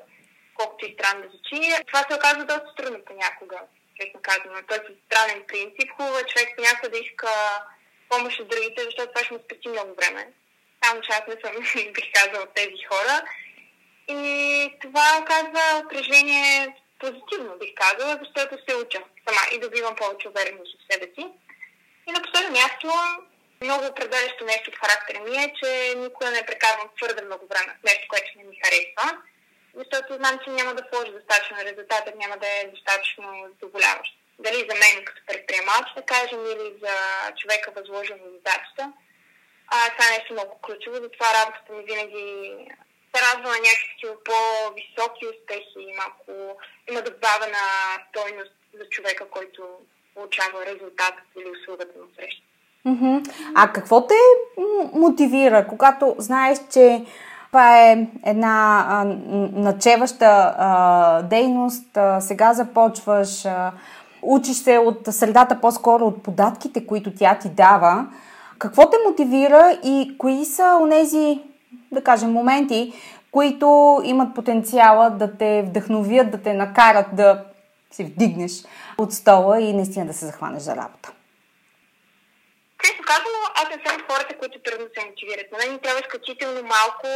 колкото 0.60 0.86
и 0.86 0.94
странно 0.94 1.22
да 1.22 1.28
звучи. 1.28 1.84
Това 1.86 2.00
се 2.00 2.16
оказва 2.16 2.44
доста 2.44 2.74
трудно 2.76 3.04
понякога, 3.04 3.58
честно 4.00 4.20
казвам. 4.22 4.66
Този 4.68 4.92
странен 5.06 5.42
принцип. 5.48 5.90
Хубаво 5.96 6.18
е 6.18 6.30
човек 6.30 6.48
понякога 6.56 6.88
да 6.88 6.98
иска 6.98 7.30
помощ 8.08 8.40
от 8.40 8.48
другите, 8.48 8.84
защото 8.84 9.12
това 9.12 9.24
ще 9.24 9.34
му 9.34 9.40
спести 9.44 9.68
много 9.68 9.94
време. 9.94 10.22
Само 10.82 11.00
че 11.00 11.12
аз 11.12 11.24
не 11.28 11.36
съм, 11.42 11.54
бих 11.94 12.08
казала, 12.14 12.42
от 12.44 12.54
тези 12.54 12.82
хора. 12.90 13.14
И 14.08 14.22
това 14.82 15.06
оказва 15.22 15.82
отражение 15.84 16.76
позитивно, 16.98 17.58
бих 17.60 17.72
казала, 17.74 18.18
защото 18.22 18.64
се 18.68 18.76
уча 18.76 18.98
сама 19.26 19.42
и 19.52 19.60
добивам 19.60 19.96
повече 19.96 20.28
увереност 20.28 20.76
в 20.78 20.92
себе 20.92 21.06
си. 21.14 21.24
И 22.08 22.12
на 22.12 22.22
последно 22.22 22.52
място, 22.52 22.88
много 23.62 23.86
определящо 23.86 24.44
нещо 24.44 24.70
в 24.70 24.80
характера 24.80 25.20
ми 25.20 25.36
е, 25.44 25.52
че 25.58 25.94
никога 25.96 26.30
не 26.30 26.46
прекарвам 26.46 26.88
твърде 26.96 27.22
много 27.24 27.46
време 27.46 27.72
в 27.80 27.84
нещо, 27.84 28.06
което 28.08 28.30
не 28.36 28.44
ми 28.44 28.60
харесва 28.64 29.22
защото 29.74 30.14
знам, 30.14 30.38
че 30.44 30.50
няма 30.50 30.74
да 30.74 30.82
сложи 30.88 31.12
достатъчно 31.12 31.56
резултатът, 31.56 32.14
няма 32.14 32.36
да 32.36 32.46
е 32.46 32.70
достатъчно 32.74 33.24
задоволяващ. 33.52 34.12
Дали 34.38 34.58
за 34.68 34.74
мен 34.82 35.04
като 35.04 35.20
предприемач, 35.26 35.86
да 35.96 36.02
кажем, 36.02 36.40
или 36.52 36.66
за 36.82 36.94
човека 37.40 37.70
възложен 37.70 38.18
на 38.24 38.30
задачата. 38.36 38.92
А, 39.74 39.76
това 39.92 40.04
е 40.06 40.16
нещо 40.16 40.32
много 40.32 40.60
ключово, 40.64 40.96
затова 40.96 41.26
работата 41.38 41.72
ми 41.72 41.82
винаги 41.90 42.24
се 43.14 43.22
радва 43.26 43.48
на 43.50 43.58
някакви 43.68 44.24
по-високи 44.28 45.26
успехи 45.32 45.78
и 45.78 45.96
малко 46.00 46.60
има 46.90 47.02
добавена 47.02 47.64
стойност 48.08 48.54
за 48.78 48.84
човека, 48.88 49.24
който 49.30 49.62
получава 50.14 50.66
резултатът 50.66 51.26
или 51.36 51.50
услугата 51.50 51.98
на 51.98 52.06
среща. 52.16 52.42
А 53.54 53.72
какво 53.72 54.06
те 54.06 54.14
мотивира, 54.92 55.66
когато 55.68 56.14
знаеш, 56.18 56.58
че 56.72 57.04
това 57.50 57.90
е 57.90 58.06
една 58.26 58.86
а, 58.88 59.04
начеваща 59.52 60.54
а, 60.58 61.22
дейност. 61.22 61.96
А, 61.96 62.20
сега 62.20 62.54
започваш, 62.54 63.46
а, 63.46 63.72
учиш 64.22 64.56
се 64.56 64.78
от 64.78 64.98
средата 65.10 65.60
по-скоро 65.60 66.06
от 66.06 66.22
податките, 66.22 66.86
които 66.86 67.14
тя 67.14 67.38
ти 67.38 67.48
дава. 67.48 68.06
Какво 68.58 68.90
те 68.90 68.96
мотивира 69.08 69.78
и 69.84 70.14
кои 70.18 70.44
са 70.44 70.78
онези, 70.82 71.40
да 71.92 72.04
кажем, 72.04 72.32
моменти, 72.32 72.92
които 73.32 74.00
имат 74.04 74.34
потенциала 74.34 75.10
да 75.10 75.36
те 75.36 75.62
вдъхновят, 75.66 76.30
да 76.30 76.38
те 76.38 76.54
накарат 76.54 77.06
да 77.12 77.44
се 77.90 78.04
вдигнеш 78.04 78.52
от 78.98 79.12
стола 79.12 79.60
и 79.60 79.72
наистина 79.72 80.06
да 80.06 80.12
се 80.12 80.26
захванеш 80.26 80.62
за 80.62 80.76
работа? 80.76 81.12
Често 82.82 83.02
казано, 83.02 83.40
аз 83.54 83.68
не 83.68 83.82
съм 83.86 84.06
хората, 84.10 84.38
които 84.38 84.62
трудно 84.62 84.86
се 84.94 85.06
мотивират. 85.06 85.52
На 85.52 85.58
мен 85.58 85.78
трябва 85.78 86.00
изключително 86.00 86.62
малко, 86.62 87.08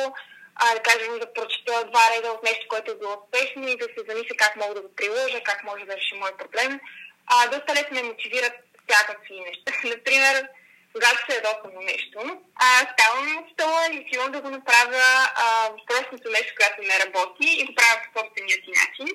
а, 0.56 0.74
да 0.74 0.80
кажем, 0.82 1.18
да 1.18 1.32
прочета 1.32 1.84
два 1.90 2.04
реда 2.16 2.28
от 2.30 2.42
нещо, 2.42 2.66
което 2.68 2.90
е 2.90 2.98
било 2.98 3.16
успешно 3.22 3.68
и 3.68 3.76
да 3.76 3.84
се 3.84 4.00
замисля 4.08 4.36
как 4.38 4.56
мога 4.56 4.74
да 4.74 4.82
го 4.82 4.94
приложа, 4.96 5.40
как 5.40 5.64
може 5.64 5.84
да 5.84 5.96
реши 5.96 6.14
мой 6.14 6.36
проблем. 6.36 6.80
А, 7.26 7.48
доста 7.48 7.74
лесно 7.74 7.94
ме 7.96 8.02
мотивират 8.02 8.56
всякакви 8.88 9.40
неща. 9.40 9.72
Например, 9.94 10.48
когато 10.92 11.18
се 11.26 11.36
ядосвам 11.36 11.74
на 11.74 11.82
нещо, 11.92 12.18
а, 12.64 12.68
ставам 12.92 13.38
от 13.38 13.46
стола 13.52 13.82
и 13.92 14.00
отивам 14.00 14.32
да 14.32 14.40
го 14.40 14.50
направя 14.50 15.08
а, 15.44 15.70
простото 15.86 16.30
нещо, 16.30 16.52
което 16.58 16.88
не 16.88 17.00
работи 17.04 17.48
и 17.58 17.66
го 17.66 17.74
правя 17.74 17.96
по 18.02 18.18
собствения 18.18 18.56
си 18.56 18.70
начин. 18.80 19.08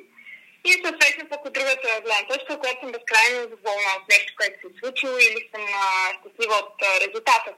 И 0.65 0.71
съответно 0.71 1.29
пък 1.29 1.45
от 1.45 1.53
другата 1.53 2.01
гледна 2.01 2.27
точка, 2.29 2.59
която 2.59 2.79
съм 2.79 2.91
безкрайно 2.91 3.49
доволна 3.55 3.91
от 3.99 4.07
нещо, 4.09 4.33
което 4.37 4.55
се 4.61 4.67
е 4.67 4.79
случило 4.79 5.17
или 5.17 5.49
съм 5.51 5.63
щастлива 6.19 6.55
от 6.55 6.75
резултата 7.05 7.51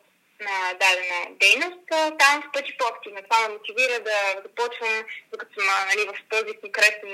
на 0.47 0.55
дадена 0.81 1.19
дейност, 1.43 1.85
там 2.19 2.33
в 2.41 2.51
пъти 2.53 2.77
по-активна. 2.77 3.21
Това 3.23 3.37
ме 3.41 3.53
мотивира 3.55 3.97
да, 4.09 4.19
да 4.43 4.49
почвам, 4.59 4.95
докато 5.31 5.51
съм 5.53 5.67
нали, 5.89 6.03
в 6.11 6.15
този 6.33 6.51
конкретен 6.61 7.13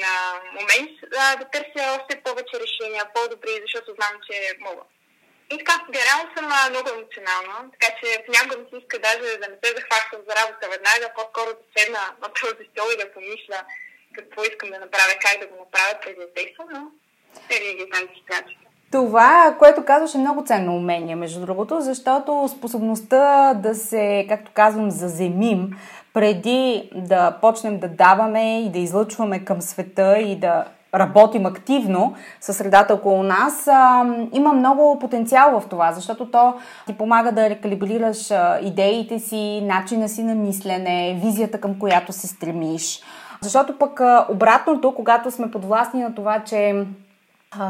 момент, 0.58 0.92
да, 1.16 1.26
да 1.40 1.46
търся 1.54 1.82
още 1.98 2.24
повече 2.26 2.56
решения, 2.66 3.04
по-добри, 3.16 3.64
защото 3.66 3.98
знам, 3.98 4.14
че 4.28 4.36
мога. 4.60 4.84
И 5.54 5.58
така, 5.58 5.76
генерално 5.92 6.28
съм 6.36 6.46
много 6.70 6.90
емоционална, 6.90 7.58
така 7.76 7.90
че 8.00 8.24
понякога 8.26 8.58
ми 8.58 8.66
се 8.70 8.78
иска 8.82 9.00
даже 9.08 9.38
да 9.42 9.48
не 9.52 9.58
се 9.64 9.76
захващам 9.78 10.20
за 10.28 10.36
работа 10.40 10.70
веднага, 10.74 11.16
по-скоро 11.16 11.50
да 11.60 11.64
седна 11.76 12.04
на 12.22 12.30
този 12.42 12.64
стол 12.72 12.88
и 12.94 12.98
да 13.02 13.14
помисля 13.14 13.60
какво 14.18 14.42
искам 14.44 14.70
да 14.70 14.80
направя, 14.86 15.14
как 15.26 15.36
да 15.42 15.48
го 15.48 15.56
направя 15.64 15.94
да 16.20 16.26
действам, 16.36 16.68
но 16.74 16.82
не 17.50 17.56
винаги 17.60 17.84
е 17.84 17.90
тази 17.90 18.08
ситуация. 18.20 18.58
Това, 18.92 19.56
което 19.60 19.86
казваш, 19.86 20.16
е 20.16 20.18
много 20.18 20.44
ценно 20.46 20.76
умение, 20.76 21.16
между 21.16 21.42
другото, 21.42 21.82
защото 21.82 22.50
способността 22.58 23.54
да 23.54 23.76
се, 23.76 24.26
както 24.30 24.52
казвам, 24.54 24.92
заземим 24.92 25.70
преди 26.14 26.90
да 26.96 27.38
почнем 27.42 27.80
да 27.80 27.88
даваме 27.88 28.62
и 28.62 28.72
да 28.72 28.80
излъчваме 28.80 29.46
към 29.46 29.62
света 29.62 30.18
и 30.20 30.36
да 30.36 30.66
работим 30.96 31.46
активно 31.46 32.16
със 32.42 32.58
средата 32.58 32.94
около 32.94 33.24
нас, 33.24 33.68
а, 33.68 34.06
има 34.34 34.54
много 34.54 35.00
потенциал 35.00 35.60
в 35.60 35.70
това, 35.70 35.92
защото 35.92 36.32
то 36.32 36.54
ти 36.86 36.98
помага 36.98 37.32
да 37.32 37.50
рекалибрираш 37.50 38.32
идеите 38.62 39.20
си, 39.20 39.62
начина 39.64 40.10
си 40.10 40.24
на 40.24 40.36
мислене, 40.36 41.20
визията 41.24 41.62
към 41.62 41.80
която 41.80 42.14
се 42.14 42.28
стремиш. 42.28 43.02
Защото 43.42 43.78
пък 43.78 44.02
обратното, 44.30 44.96
когато 44.96 45.32
сме 45.32 45.52
подвластни 45.52 46.04
на 46.04 46.16
това, 46.16 46.44
че 46.44 46.86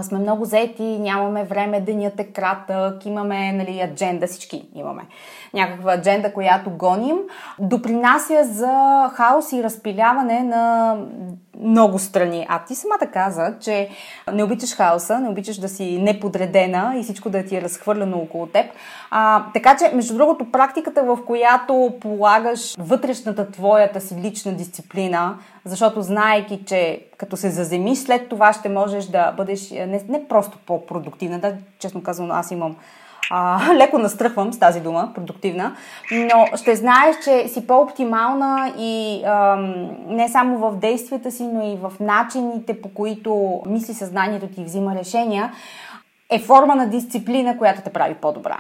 сме 0.02 0.20
много 0.20 0.46
заети, 0.46 0.84
нямаме 0.84 1.44
време, 1.44 1.82
денят 1.82 2.20
е 2.20 2.24
кратък, 2.24 3.06
имаме 3.06 3.52
нали, 3.52 3.82
адженда, 3.82 4.28
всички 4.28 4.70
имаме 4.76 5.02
някаква 5.54 5.94
адженда, 5.94 6.34
която 6.34 6.70
гоним, 6.70 7.18
допринася 7.60 8.44
за 8.44 9.10
хаос 9.14 9.52
и 9.52 9.64
разпиляване 9.64 10.44
на 10.44 10.96
много 11.62 12.00
страни. 12.00 12.46
А 12.50 12.66
ти 12.66 12.76
самата 12.76 13.12
каза, 13.14 13.54
че 13.62 13.90
не 14.34 14.44
обичаш 14.44 14.76
хаоса, 14.76 15.20
не 15.20 15.30
обичаш 15.30 15.58
да 15.58 15.70
си 15.70 15.98
неподредена 16.02 16.94
и 16.98 17.04
всичко 17.04 17.30
да 17.30 17.46
ти 17.46 17.56
е 17.56 17.62
разхвърлено 17.62 18.18
около 18.18 18.48
теб. 18.48 18.66
А, 19.12 19.46
така 19.54 19.78
че, 19.78 19.96
между 19.96 20.18
другото, 20.18 20.52
практиката, 20.52 21.04
в 21.04 21.18
която 21.26 21.94
полагаш 22.02 22.76
вътрешната 22.80 23.52
твоята 23.52 24.02
си 24.02 24.16
лична 24.16 24.54
дисциплина, 24.54 25.38
защото 25.66 26.02
знаеки, 26.02 26.64
че 26.66 27.02
като 27.18 27.38
се 27.38 27.50
заземиш, 27.50 27.98
след 27.98 28.30
това 28.30 28.54
ще 28.54 28.70
можеш 28.70 29.06
да 29.06 29.32
бъдеш 29.32 29.72
не, 29.72 30.04
не 30.10 30.28
просто 30.28 30.58
по-продуктивна. 30.66 31.40
Да, 31.40 31.54
честно 31.80 32.04
казвам, 32.04 32.32
аз 32.32 32.52
имам 32.52 32.76
а, 33.30 33.74
леко 33.76 33.98
настръхвам 33.98 34.54
с 34.54 34.60
тази 34.60 34.82
дума, 34.82 35.12
продуктивна, 35.16 35.76
но 36.12 36.58
ще 36.58 36.76
знаеш, 36.76 37.16
че 37.24 37.48
си 37.48 37.68
по-оптимална 37.68 38.74
и 38.78 39.24
ам, 39.26 39.90
не 40.08 40.30
само 40.30 40.58
в 40.58 40.78
действията 40.78 41.32
си, 41.32 41.44
но 41.44 41.74
и 41.74 41.76
в 41.76 41.94
начините, 42.00 42.82
по 42.82 42.90
които 42.90 43.62
мисли 43.66 43.94
съзнанието 43.94 44.48
ти 44.48 44.64
взима 44.64 44.96
решения, 44.96 45.52
е 46.30 46.40
форма 46.40 46.76
на 46.76 46.90
дисциплина, 46.90 47.58
която 47.58 47.82
те 47.82 47.90
прави 47.90 48.14
по-добра. 48.14 48.58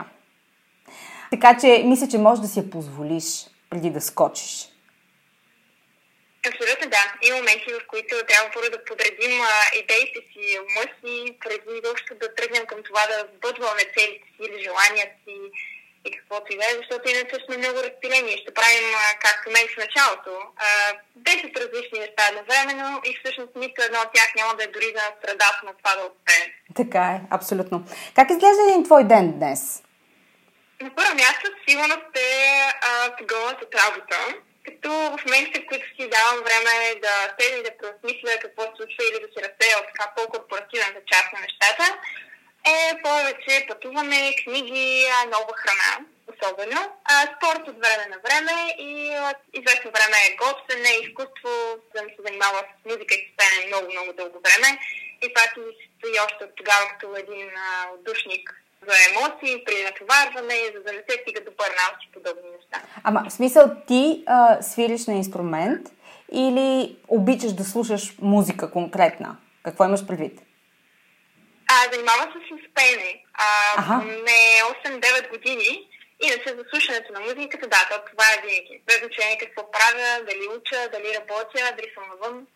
Така 1.31 1.57
че 1.57 1.83
мисля, 1.85 2.07
че 2.07 2.17
можеш 2.17 2.41
да 2.41 2.47
си 2.47 2.59
я 2.59 2.69
позволиш 2.69 3.47
преди 3.69 3.89
да 3.89 4.01
скочиш. 4.01 4.69
Абсолютно 6.49 6.89
да. 6.95 7.03
Има 7.27 7.37
моменти, 7.37 7.73
в 7.73 7.87
които 7.87 8.13
трябва 8.29 8.47
първо 8.53 8.69
да 8.75 8.85
подредим 8.85 9.41
а, 9.41 9.77
идеите 9.81 10.19
си, 10.29 10.43
ума 10.65 10.85
си, 10.99 11.37
преди 11.43 11.71
изобщо 11.79 12.11
да 12.21 12.35
тръгнем 12.35 12.65
към 12.65 12.79
това 12.83 13.03
да 13.11 13.17
сбъдваме 13.33 13.83
целите 13.95 14.27
си 14.33 14.41
или 14.45 14.63
желанията 14.65 15.15
си 15.23 15.35
и 16.07 16.11
каквото 16.17 16.53
и 16.53 16.57
да 16.57 16.65
е, 16.65 16.79
защото 16.81 17.03
иначе 17.09 17.35
сме 17.45 17.57
много 17.57 17.77
разпилени. 17.87 18.41
Ще 18.41 18.53
правим, 18.59 18.87
а, 18.95 19.07
както 19.25 19.45
мен 19.53 19.65
в 19.73 19.77
началото, 19.83 20.33
а, 20.65 20.67
10 21.17 21.55
различни 21.61 21.99
неща 21.99 22.23
едновременно 22.27 23.01
и 23.09 23.11
всъщност 23.19 23.51
нито 23.55 23.77
едно 23.81 23.99
от 24.05 24.11
тях 24.13 24.29
няма 24.35 24.53
да 24.55 24.63
е 24.63 24.73
дори 24.75 24.89
на 24.99 25.05
средата 25.21 25.61
на 25.67 25.73
това 25.79 25.91
да 25.95 26.03
успее. 26.11 26.45
Така 26.79 27.03
е, 27.15 27.17
абсолютно. 27.37 27.75
Как 28.15 28.27
изглежда 28.29 28.61
един 28.63 28.83
твой 28.83 29.03
ден 29.03 29.25
днес? 29.37 29.61
На 30.81 30.89
първо 30.95 31.13
място 31.15 31.45
сигурно 31.67 31.95
сте 32.09 32.25
погълнат 33.17 33.61
от 33.61 33.75
работа 33.75 34.17
като 34.67 34.89
в 34.91 35.19
моментите, 35.25 35.59
в 35.61 35.67
които 35.69 35.87
си 35.87 36.09
давам 36.15 36.39
време 36.47 36.75
да 37.05 37.13
седна 37.37 37.63
да 37.63 37.77
преосмисля 37.79 38.39
какво 38.41 38.61
се 38.63 38.75
случва 38.77 39.01
или 39.03 39.19
да 39.25 39.29
се 39.33 39.39
разсея 39.45 39.75
от 39.79 39.87
така 39.91 40.05
по-корпоративната 40.15 41.01
част 41.11 41.27
на 41.33 41.39
нещата, 41.45 41.85
е 42.75 43.01
повече 43.03 43.65
пътуване, 43.67 44.35
книги, 44.43 45.05
нова 45.25 45.53
храна, 45.61 46.05
особено. 46.31 46.81
А, 47.03 47.13
спорт 47.35 47.67
от 47.67 47.77
време 47.83 48.05
на 48.13 48.17
време 48.25 48.75
и 48.89 48.91
известно 49.59 49.91
време 49.97 50.17
е 50.27 50.35
готвене, 50.43 50.91
изкуство, 51.03 51.51
ми 52.05 52.11
се 52.15 52.21
занимава 52.25 52.59
с 52.59 52.85
музика 52.89 53.15
и 53.15 53.33
с 53.39 53.67
много, 53.67 53.87
много 53.91 54.13
дълго 54.13 54.39
време. 54.45 54.79
И 55.21 55.33
това 55.33 55.45
си 55.53 55.61
стои 55.97 56.19
още 56.25 56.43
от 56.43 56.55
тогава 56.55 56.85
като 56.89 57.15
един 57.15 57.49
а, 57.57 57.89
отдушник 57.93 58.66
за 58.87 58.93
емоции, 59.09 59.63
при 59.65 59.83
натоварване, 59.83 60.71
за 60.75 60.83
да 60.83 60.91
не 60.91 61.03
се 61.09 61.21
стига 61.21 61.41
до 61.45 61.51
бърнаут 61.51 61.99
и 62.03 62.11
подобни 62.11 62.49
неща. 62.57 62.87
Ама, 63.03 63.23
в 63.29 63.33
смисъл, 63.33 63.71
ти 63.87 64.23
а, 64.25 64.61
свириш 64.61 65.07
на 65.07 65.13
инструмент 65.13 65.87
или 66.31 66.97
обичаш 67.07 67.53
да 67.53 67.63
слушаш 67.63 68.15
музика 68.21 68.71
конкретна? 68.71 69.37
Какво 69.63 69.85
имаш 69.85 70.05
предвид? 70.07 70.41
А, 71.69 71.93
занимавам 71.93 72.33
се 72.33 72.39
с 72.55 72.73
пеене. 72.73 73.23
А, 73.77 74.01
не 74.03 74.39
8-9 74.85 75.29
години 75.29 75.87
и 76.23 76.27
да 76.27 76.37
се 76.43 76.55
за 76.55 76.63
слушането 76.69 77.13
на 77.13 77.19
музиката, 77.19 77.67
да, 77.67 77.81
то 77.89 77.95
това 78.11 78.25
е 78.33 78.41
винаги. 78.41 78.81
Без 78.87 78.97
значение 78.97 79.37
какво 79.37 79.71
правя, 79.71 80.25
дали 80.29 80.43
уча, 80.57 80.79
дали 80.91 81.15
работя, 81.19 81.75
дали 81.77 81.89
съм 81.93 82.03
навън, 82.09 82.47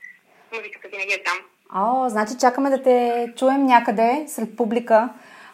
музиката 0.53 0.88
винаги 0.88 1.13
е 1.13 1.23
там. 1.23 1.38
О, 1.75 2.10
значи 2.10 2.34
чакаме 2.39 2.69
да 2.69 2.84
те 2.84 3.27
чуем 3.38 3.65
някъде 3.65 4.25
сред 4.27 4.57
публика 4.57 5.10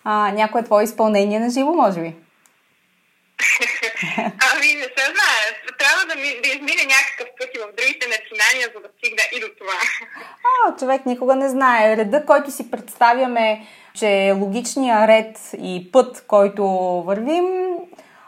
а, 0.10 0.32
някое 0.32 0.64
твое 0.64 0.84
изпълнение 0.84 1.40
на 1.40 1.50
живо, 1.50 1.74
може 1.74 2.02
би? 2.02 2.08
ами, 4.54 4.74
не 4.76 4.84
се 4.84 5.06
знае. 5.14 5.44
Трябва 5.80 6.06
да, 6.10 6.16
ми, 6.16 6.42
да 6.44 6.50
измине 6.50 6.84
някакъв 6.84 7.28
път 7.40 7.50
и 7.56 7.60
в 7.60 7.76
другите 7.78 8.08
начинания, 8.08 8.68
за 8.76 8.82
да 8.82 8.88
стигна 8.98 9.24
и 9.38 9.40
до 9.40 9.48
това. 9.60 9.74
А, 10.68 10.76
човек 10.76 11.06
никога 11.06 11.36
не 11.36 11.50
знае. 11.50 11.98
Реда, 11.98 12.26
който 12.26 12.52
си 12.52 12.72
представяме, 12.72 13.68
че 13.94 14.08
е 14.08 14.32
логичния 14.32 15.08
ред 15.08 15.40
и 15.62 15.92
път, 15.92 16.24
който 16.28 16.66
вървим, 17.06 17.46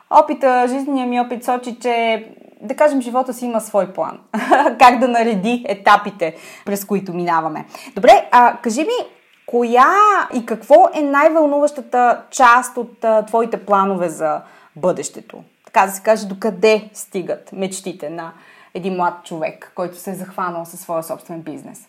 опита, 0.10 0.66
жизнения 0.68 1.08
ми 1.08 1.22
опит 1.22 1.44
сочи, 1.44 1.78
че 1.82 2.26
да 2.62 2.76
кажем, 2.76 3.02
живота 3.02 3.34
си 3.34 3.46
има 3.46 3.62
свой 3.62 3.94
план. 3.94 4.20
как 4.80 5.00
да 5.00 5.08
нареди 5.08 5.66
етапите, 5.68 6.36
през 6.66 6.86
които 6.86 7.14
минаваме. 7.14 7.66
Добре, 7.96 8.28
а 8.32 8.58
кажи 8.64 8.82
ми, 8.82 9.19
Коя 9.50 9.94
и 10.34 10.46
какво 10.46 10.90
е 10.96 11.02
най-вълнуващата 11.02 12.24
част 12.32 12.78
от 12.78 13.04
а, 13.04 13.26
твоите 13.26 13.66
планове 13.66 14.10
за 14.10 14.42
бъдещето? 14.76 15.44
Така 15.66 15.86
да 15.86 15.92
се 15.92 16.04
каже, 16.04 16.26
докъде 16.26 16.90
стигат 16.94 17.52
мечтите 17.52 18.10
на 18.10 18.34
един 18.74 18.94
млад 18.96 19.26
човек, 19.26 19.72
който 19.76 19.96
се 19.96 20.12
е 20.12 20.22
захванал 20.24 20.66
със 20.66 20.80
своя 20.82 21.04
собствен 21.04 21.42
бизнес? 21.42 21.80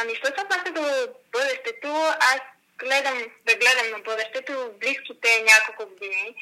Ами, 0.00 0.14
що 0.14 0.26
се 0.26 0.44
отнася 0.44 0.72
до 0.78 0.84
бъдещето, 1.32 1.88
аз 2.32 2.40
гледам, 2.78 3.18
да 3.46 3.52
гледам 3.62 3.88
на 3.96 4.00
бъдещето 4.08 4.52
в 4.52 4.78
близките 4.80 5.28
няколко 5.52 5.92
години. 5.92 6.34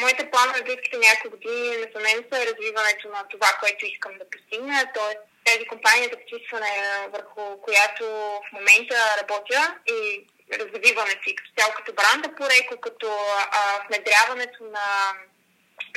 Моите 0.00 0.30
планове 0.30 0.60
в 0.60 0.64
близките 0.64 0.96
няколко 1.06 1.36
години 1.36 1.68
несъмнено 1.82 2.22
са 2.30 2.36
развиването 2.48 3.04
на 3.16 3.20
това, 3.32 3.50
което 3.60 3.86
искам 3.86 4.12
да 4.20 4.30
постигна, 4.32 4.76
т.е 4.94 5.14
тези 5.48 5.64
компании 5.66 6.10
за 6.12 6.16
почистване, 6.22 6.72
върху 7.14 7.60
която 7.60 8.04
в 8.46 8.52
момента 8.52 8.96
работя 9.20 9.62
и 9.86 10.26
развиването 10.60 11.22
си 11.24 11.36
като 11.36 11.50
цяло 11.58 11.72
като 11.76 11.92
бранда 11.98 12.28
Реко, 12.50 12.80
като 12.80 13.08
а, 13.08 13.86
внедряването 13.88 14.64
на 14.64 14.88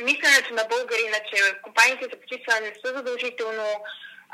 мисленето 0.02 0.54
на 0.54 0.64
българина, 0.64 1.18
че 1.28 1.60
компаниите 1.62 2.04
за 2.12 2.20
почистване 2.20 2.60
не 2.60 2.74
са 2.84 2.88
задължително 2.96 3.66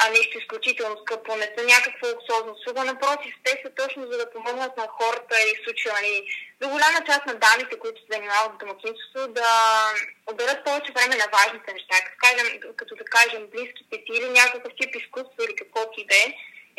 а, 0.01 0.11
нещо 0.11 0.39
изключително 0.39 0.97
скъпо, 1.03 1.37
не 1.37 1.49
са 1.55 1.63
някаква 1.65 2.09
луксозна 2.09 2.53
услуга. 2.53 2.85
Напротив, 2.85 3.35
те 3.45 3.53
са 3.63 3.71
точно 3.81 4.03
за 4.11 4.19
да 4.19 4.31
помогнат 4.31 4.77
на 4.77 4.87
хората 4.99 5.35
и 5.41 5.63
случая, 5.65 5.95
нали, 5.95 6.17
до 6.61 6.69
голяма 6.69 6.99
част 7.09 7.27
на 7.27 7.35
дамите, 7.35 7.79
които 7.79 8.01
се 8.01 8.13
занимават 8.13 8.53
в 8.53 8.61
домакинството, 8.63 9.29
да 9.39 9.51
отделят 10.31 10.65
повече 10.65 10.93
време 10.93 11.15
на 11.23 11.27
важните 11.39 11.73
неща, 11.73 11.97
като, 12.05 12.19
кажем, 12.27 12.49
като 12.77 12.93
да 13.01 13.05
кажем 13.05 13.43
близките 13.55 13.95
ти 14.05 14.13
или 14.19 14.29
някакъв 14.41 14.73
тип 14.79 14.91
изкуство 14.95 15.39
или 15.43 15.57
каквото 15.57 15.95
и 16.01 16.07
да 16.11 16.17
е. 16.27 16.29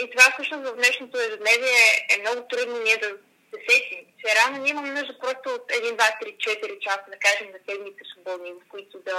И 0.02 0.04
това 0.12 0.26
всъщност 0.32 0.64
в 0.70 0.76
днешното 0.80 1.20
ежедневие 1.20 1.82
е 2.14 2.22
много 2.22 2.40
трудно 2.52 2.76
ние 2.84 2.98
да 2.98 3.10
се 3.52 3.58
сетим, 3.70 4.02
че 4.20 4.36
рано 4.38 4.58
ние 4.58 4.72
имаме 4.72 4.92
нужда 4.92 5.20
просто 5.20 5.50
от 5.58 5.66
1, 5.68 5.96
2, 5.96 5.98
3, 5.98 6.38
4 6.38 6.80
часа, 6.80 7.06
да 7.14 7.20
кажем, 7.26 7.48
на 7.52 7.60
седмите 7.68 8.04
свободни, 8.12 8.52
в 8.54 8.70
които 8.70 9.00
да 9.00 9.18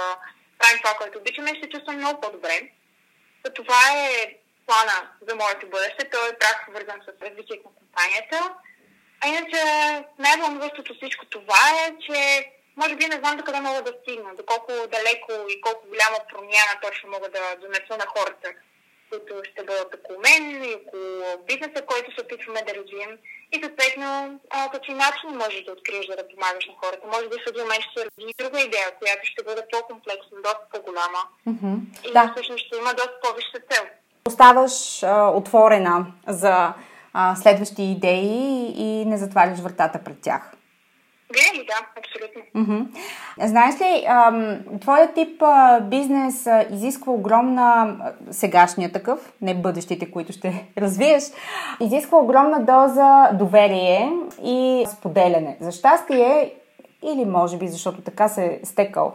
правим 0.59 0.79
това, 0.83 0.93
което 0.97 1.17
обичаме 1.17 1.55
ще 1.57 1.69
чувствам 1.69 1.97
много 1.97 2.21
по-добре. 2.21 2.71
Това 3.55 3.81
е 3.95 4.35
плана 4.67 5.09
за 5.27 5.35
моето 5.35 5.69
бъдеще. 5.69 6.09
Той 6.09 6.29
е 6.29 6.37
пряко 6.39 6.71
свързан 6.71 7.01
с 7.05 7.21
развитието 7.21 7.69
на 7.69 7.75
компанията. 7.75 8.55
А 9.21 9.27
иначе 9.27 9.59
най-вълнуващото 10.19 10.93
всичко 10.93 11.25
това 11.25 11.63
е, 11.85 11.93
че 12.05 12.51
може 12.77 12.95
би 12.95 13.05
не 13.05 13.17
знам 13.17 13.37
до 13.37 13.61
мога 13.61 13.81
да 13.81 13.93
стигна, 14.01 14.35
доколко 14.35 14.71
далеко 14.71 15.31
и 15.49 15.61
колко 15.61 15.87
голяма 15.87 16.17
промяна 16.29 16.73
точно 16.81 17.09
мога 17.09 17.29
да 17.29 17.55
донеса 17.55 17.97
на 17.97 18.05
хората, 18.05 18.53
които 19.11 19.33
ще 19.49 19.61
бъдат 19.69 19.95
около 19.97 20.17
мен 20.27 20.43
и 20.69 20.71
около 20.79 21.05
бизнеса, 21.49 21.81
който 21.91 22.07
се 22.11 22.23
опитваме 22.25 22.61
да 22.67 22.75
развием. 22.79 23.11
И 23.53 23.55
съответно, 23.63 24.39
какви 24.73 24.93
начини 24.93 25.33
можеш 25.43 25.61
да 25.63 25.71
откриеш 25.71 26.05
да, 26.07 26.15
да 26.15 26.27
помагаш 26.31 26.65
на 26.67 26.75
хората. 26.81 27.03
Може 27.13 27.25
би 27.29 27.35
в 27.43 27.49
един 27.49 27.63
момент 27.63 27.83
ще 27.83 27.93
се 27.95 28.05
роди 28.05 28.33
друга 28.41 28.59
идея, 28.67 28.89
която 28.99 29.23
ще 29.31 29.43
бъде 29.47 29.61
по-комплексна, 29.71 30.37
доста 30.47 30.65
по-голяма. 30.73 31.21
Mm-hmm. 31.47 31.75
И 32.07 32.09
да. 32.13 32.23
всъщност 32.31 32.65
ще 32.65 32.77
има 32.77 32.91
доста 32.99 33.17
по-висша 33.23 33.59
цел. 33.69 33.83
Оставаш 34.27 35.03
а, 35.03 35.29
отворена 35.39 35.97
за 36.27 36.73
а, 37.13 37.35
следващи 37.35 37.83
идеи 37.83 38.73
и 38.85 39.05
не 39.05 39.17
затваряш 39.17 39.59
вратата 39.59 39.99
пред 40.05 40.21
тях. 40.21 40.53
Винаги, 41.33 41.67
да, 41.67 41.73
абсолютно. 41.99 42.87
Знаеш 43.39 43.75
ли, 43.81 44.07
твоя 44.81 45.13
тип 45.13 45.43
бизнес 45.81 46.47
изисква 46.71 47.13
огромна, 47.13 47.95
сегашния 48.31 48.91
такъв, 48.91 49.33
не 49.41 49.55
бъдещите, 49.55 50.11
които 50.11 50.33
ще 50.33 50.67
развиеш, 50.77 51.23
изисква 51.79 52.17
огромна 52.17 52.59
доза 52.59 53.29
доверие 53.33 54.11
и 54.43 54.85
споделяне. 54.87 55.57
За 55.59 55.71
щастие 55.71 56.53
или 57.03 57.25
може 57.25 57.57
би 57.57 57.67
защото 57.67 58.01
така 58.01 58.27
се 58.27 58.45
е 58.45 58.65
стекал, 58.65 59.13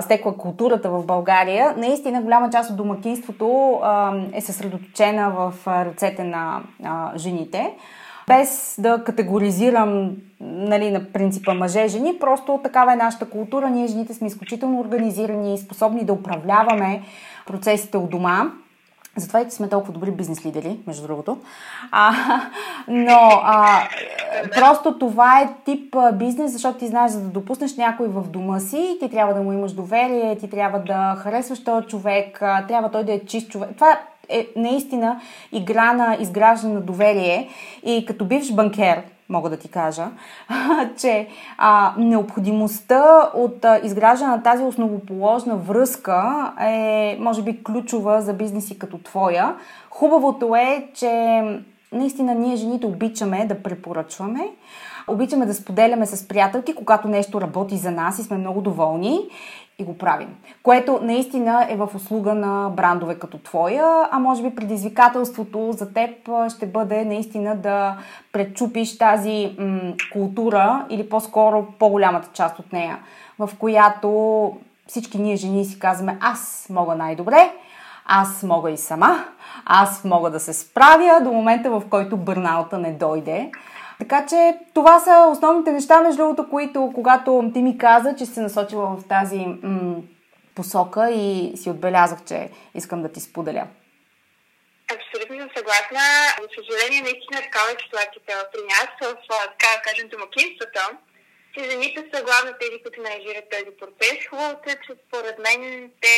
стекла 0.00 0.36
културата 0.36 0.90
в 0.90 1.06
България, 1.06 1.74
наистина 1.76 2.22
голяма 2.22 2.50
част 2.50 2.70
от 2.70 2.76
домакинството 2.76 3.80
е 4.32 4.40
съсредоточена 4.40 5.30
в 5.30 5.66
ръцете 5.66 6.24
на 6.24 6.60
жените. 7.16 7.74
Без 8.38 8.74
да 8.78 9.04
категоризирам 9.04 10.10
нали, 10.40 10.90
на 10.90 11.04
принципа 11.12 11.54
мъже-жени, 11.54 12.18
просто 12.20 12.60
такава 12.64 12.92
е 12.92 12.96
нашата 12.96 13.30
култура. 13.30 13.70
Ние 13.70 13.86
жените 13.86 14.14
сме 14.14 14.26
изключително 14.26 14.80
организирани 14.80 15.54
и 15.54 15.58
способни 15.58 16.04
да 16.04 16.12
управляваме 16.12 17.02
процесите 17.46 17.96
у 17.96 18.06
дома. 18.06 18.50
Затова 19.16 19.40
и 19.40 19.50
сме 19.50 19.68
толкова 19.68 19.92
добри 19.92 20.10
бизнес 20.10 20.46
лидери, 20.46 20.78
между 20.86 21.06
другото. 21.06 21.38
А, 21.90 22.12
но 22.88 23.18
а, 23.44 23.82
просто 24.54 24.98
това 24.98 25.40
е 25.40 25.50
тип 25.64 25.96
бизнес, 26.14 26.52
защото 26.52 26.78
ти 26.78 26.86
знаеш, 26.86 27.10
за 27.10 27.20
да 27.20 27.28
допуснеш 27.28 27.76
някой 27.76 28.08
в 28.08 28.22
дома 28.28 28.60
си, 28.60 28.96
ти 29.00 29.10
трябва 29.10 29.34
да 29.34 29.42
му 29.42 29.52
имаш 29.52 29.72
доверие, 29.72 30.38
ти 30.38 30.50
трябва 30.50 30.78
да 30.78 31.16
харесваш 31.18 31.64
този 31.64 31.86
човек, 31.86 32.38
трябва 32.68 32.90
той 32.90 33.04
да 33.04 33.12
е 33.12 33.24
чист 33.24 33.50
човек. 33.50 33.70
Това 33.74 33.98
е 34.32 34.46
наистина 34.56 35.20
игра 35.52 35.92
на 35.92 36.16
изграждане 36.20 36.74
на 36.74 36.80
доверие 36.80 37.48
и 37.84 38.06
като 38.06 38.24
бивш 38.24 38.52
банкер, 38.52 39.02
мога 39.28 39.50
да 39.50 39.56
ти 39.56 39.68
кажа, 39.68 40.06
че 40.96 41.28
а, 41.58 41.94
необходимостта 41.98 43.30
от 43.34 43.64
а, 43.64 43.80
изграждане 43.82 44.30
на 44.30 44.42
тази 44.42 44.64
основоположна 44.64 45.56
връзка 45.56 46.52
е, 46.60 47.16
може 47.20 47.42
би, 47.42 47.62
ключова 47.62 48.22
за 48.22 48.32
бизнеси 48.32 48.78
като 48.78 48.98
твоя. 48.98 49.54
Хубавото 49.90 50.56
е, 50.56 50.88
че 50.94 51.42
наистина 51.92 52.34
ние 52.34 52.56
жените 52.56 52.86
обичаме 52.86 53.46
да 53.46 53.62
препоръчваме, 53.62 54.48
обичаме 55.08 55.46
да 55.46 55.54
споделяме 55.54 56.06
с 56.06 56.28
приятелки, 56.28 56.74
когато 56.74 57.08
нещо 57.08 57.40
работи 57.40 57.76
за 57.76 57.90
нас 57.90 58.18
и 58.18 58.22
сме 58.22 58.36
много 58.36 58.60
доволни 58.60 59.20
и 59.78 59.84
го 59.84 59.98
правим. 59.98 60.36
Което 60.62 61.00
наистина 61.02 61.66
е 61.70 61.76
в 61.76 61.88
услуга 61.94 62.34
на 62.34 62.70
брандове 62.70 63.18
като 63.18 63.38
твоя, 63.38 64.08
а 64.10 64.18
може 64.18 64.42
би 64.42 64.54
предизвикателството 64.54 65.72
за 65.72 65.92
теб 65.92 66.10
ще 66.56 66.66
бъде 66.66 67.04
наистина 67.04 67.56
да 67.56 67.96
пречупиш 68.32 68.98
тази 68.98 69.56
м- 69.58 69.80
култура 70.12 70.86
или 70.90 71.08
по-скоро 71.08 71.66
по-голямата 71.78 72.28
част 72.32 72.58
от 72.58 72.72
нея, 72.72 72.98
в 73.38 73.50
която 73.58 74.52
всички 74.86 75.18
ние 75.18 75.36
жени 75.36 75.64
си 75.64 75.78
казваме 75.78 76.18
аз 76.20 76.66
мога 76.70 76.94
най-добре, 76.94 77.52
аз 78.06 78.42
мога 78.42 78.70
и 78.70 78.76
сама, 78.76 79.24
аз 79.66 80.04
мога 80.04 80.30
да 80.30 80.40
се 80.40 80.52
справя 80.52 81.20
до 81.24 81.32
момента, 81.32 81.70
в 81.70 81.82
който 81.90 82.16
бърнаута 82.16 82.78
не 82.78 82.92
дойде. 82.92 83.50
Така 84.02 84.26
че 84.26 84.58
това 84.74 85.00
са 85.00 85.28
основните 85.32 85.72
неща, 85.72 86.00
между 86.00 86.16
другото, 86.22 86.50
които 86.50 86.92
когато 86.94 87.50
ти 87.54 87.62
ми 87.62 87.78
каза, 87.78 88.14
че 88.18 88.26
се 88.26 88.40
насочила 88.40 88.86
в 88.86 89.08
тази 89.08 89.38
м- 89.38 90.02
посока 90.54 91.10
и 91.10 91.52
си 91.56 91.70
отбелязах, 91.70 92.18
че 92.28 92.50
искам 92.74 93.02
да 93.02 93.12
ти 93.12 93.20
споделя. 93.20 93.66
Абсолютно 94.94 95.36
съм 95.40 95.50
съгласна. 95.56 96.04
За 96.42 96.48
съжаление, 96.56 97.00
наистина 97.02 97.40
такава 97.42 97.68
е 97.70 97.82
ситуацията 97.84 98.48
при 98.52 98.62
нас, 98.72 98.88
в, 99.02 99.16
така 99.52 99.82
кажем, 99.84 100.08
домакинството. 100.08 100.80
Че 101.54 101.70
жените 101.70 102.00
са 102.14 102.24
главно 102.28 102.50
тези, 102.60 102.82
които 102.82 103.02
менежират 103.02 103.50
този 103.50 103.70
процес. 103.80 104.18
Хубавото 104.30 104.66
е, 104.72 104.76
че 104.84 104.92
според 105.06 105.36
мен 105.46 105.90
те, 106.02 106.16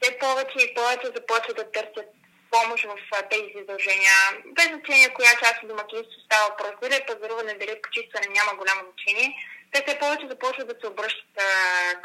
те 0.00 0.18
повече 0.18 0.58
и 0.64 0.74
повече 0.74 1.06
започват 1.16 1.56
да 1.56 1.70
търсят 1.76 2.17
помощ 2.50 2.84
в 2.84 2.96
тези 3.30 3.50
задължения. 3.56 4.16
Без 4.56 4.66
значение 4.66 5.14
коя 5.14 5.32
част 5.42 5.62
от 5.62 5.68
домакинството 5.68 6.24
става 6.24 6.44
въпрос, 6.48 6.72
дали 6.82 6.94
е 6.94 7.06
пазаруване, 7.06 7.54
дали 7.60 7.70
е 7.70 7.82
почистване, 7.84 8.26
няма 8.38 8.58
голямо 8.60 8.80
значение. 8.86 9.28
Те 9.72 9.78
все 9.82 9.98
повече 9.98 10.30
започват 10.30 10.68
да 10.68 10.76
се 10.80 10.86
обръщат 10.92 11.34
а, 11.38 11.50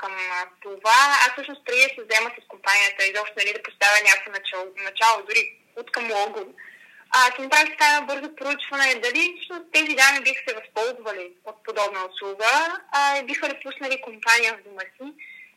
към 0.02 0.14
а, 0.32 0.40
това. 0.66 1.00
Аз 1.24 1.32
всъщност 1.34 1.66
преди 1.66 1.82
да 1.88 1.94
се 1.96 2.06
взема 2.06 2.30
с 2.36 2.48
компанията 2.54 3.02
и 3.06 3.14
доста 3.20 3.38
нали, 3.38 3.54
да 3.54 3.64
поставя 3.68 3.98
някакво 4.10 4.32
начало, 4.40 4.66
начало 4.90 5.18
дори 5.28 5.44
от 5.76 5.92
към 5.92 6.12
лого, 6.12 6.44
а, 7.16 7.20
си 7.36 7.42
направих 7.42 7.72
така 7.72 8.02
бързо 8.10 8.36
проучване 8.36 8.96
дали 9.06 9.22
всъщност 9.36 9.72
тези 9.74 9.94
дами 10.02 10.20
биха 10.26 10.42
се 10.48 10.60
възползвали 10.60 11.28
от 11.46 11.58
подобна 11.64 12.00
услуга 12.10 12.54
а, 12.92 13.24
биха 13.24 13.50
ли 13.50 13.62
пуснали 13.64 14.02
компания 14.02 14.52
в 14.54 14.64
дома 14.68 14.82
си. 14.82 15.08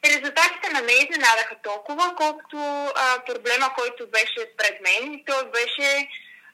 Резултатите 0.04 0.68
на 0.72 0.82
мен 0.82 0.96
изненадаха 0.96 1.56
толкова, 1.62 2.14
колкото 2.16 2.56
а, 2.56 3.24
проблема, 3.26 3.74
който 3.78 4.06
беше 4.06 4.56
пред 4.56 4.80
мен. 4.80 5.14
И 5.14 5.24
той 5.24 5.50
беше 5.50 6.08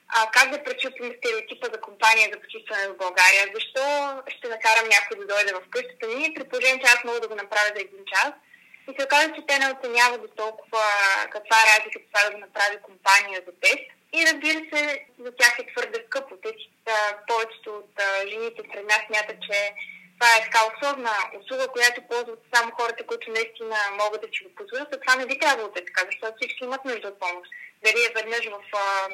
а, 0.07 0.31
как 0.31 0.49
да 0.51 0.63
пречупим 0.63 1.13
стереотипа 1.17 1.67
за 1.73 1.81
компания 1.81 2.29
за 2.33 2.39
почистване 2.39 2.87
в 2.87 2.97
България. 2.97 3.43
Защо 3.55 3.85
ще 4.35 4.47
накарам 4.47 4.87
някой 4.95 5.17
да 5.17 5.25
дойде 5.27 5.53
в 5.53 5.69
къщата 5.69 6.07
ми, 6.07 6.33
при 6.33 6.43
положение, 6.43 6.81
че 6.83 6.91
аз 6.91 7.03
мога 7.03 7.19
да 7.19 7.27
го 7.27 7.35
направя 7.35 7.69
за 7.75 7.81
един 7.81 8.03
час. 8.13 8.31
И 8.89 8.91
се 8.95 9.05
оказа, 9.05 9.33
че 9.35 9.47
те 9.47 9.59
не 9.59 9.73
оценяват 9.73 10.21
до 10.21 10.27
толкова 10.27 10.83
каква 11.35 11.57
е 11.59 11.69
разликата 11.71 12.05
това 12.11 12.21
да 12.25 12.31
го 12.31 12.37
направи 12.37 12.77
компания 12.89 13.41
за 13.47 13.53
тест. 13.61 13.87
И 14.17 14.19
разбира 14.27 14.59
се, 14.71 15.05
за 15.19 15.31
тях 15.39 15.53
е 15.59 15.69
твърде 15.71 15.99
скъпо. 16.07 16.35
Те, 16.43 16.49
повечето 17.27 17.69
от 17.81 17.91
а, 18.01 18.27
жените 18.29 18.61
сред 18.71 18.85
нас 18.85 19.01
смятат, 19.07 19.37
че 19.47 19.73
това 20.23 20.35
е 20.37 20.45
така 20.47 20.61
особена 20.71 21.15
услуга, 21.39 21.65
която 21.75 22.07
ползват 22.09 22.41
само 22.53 22.69
хората, 22.79 23.07
които 23.09 23.25
наистина 23.37 23.77
могат 24.01 24.21
да 24.23 24.29
си 24.33 24.39
го 24.43 24.51
позволят, 24.57 24.89
а 24.93 24.99
това 25.03 25.13
не 25.15 25.29
би 25.31 25.35
трябвало 25.39 25.69
да 25.73 25.79
е 25.79 25.87
така, 25.89 26.01
защото 26.09 26.33
всички 26.37 26.63
имат 26.63 26.85
нужда 26.85 27.07
от 27.11 27.19
помощ. 27.23 27.47
Дали 27.85 27.99
е 28.03 28.13
веднъж 28.17 28.43
в 28.55 28.59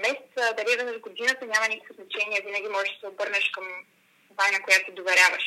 месеца, 0.06 0.42
дали 0.58 0.70
е 0.74 0.80
веднъж 0.80 0.98
в 0.98 1.06
годината, 1.08 1.44
няма 1.54 1.66
никакво 1.68 1.94
значение. 2.00 2.46
Винаги 2.46 2.70
можеш 2.76 2.92
да 2.94 3.00
се 3.00 3.12
обърнеш 3.14 3.46
към 3.56 3.66
компания, 4.28 4.60
която 4.66 4.98
доверяваш. 5.00 5.46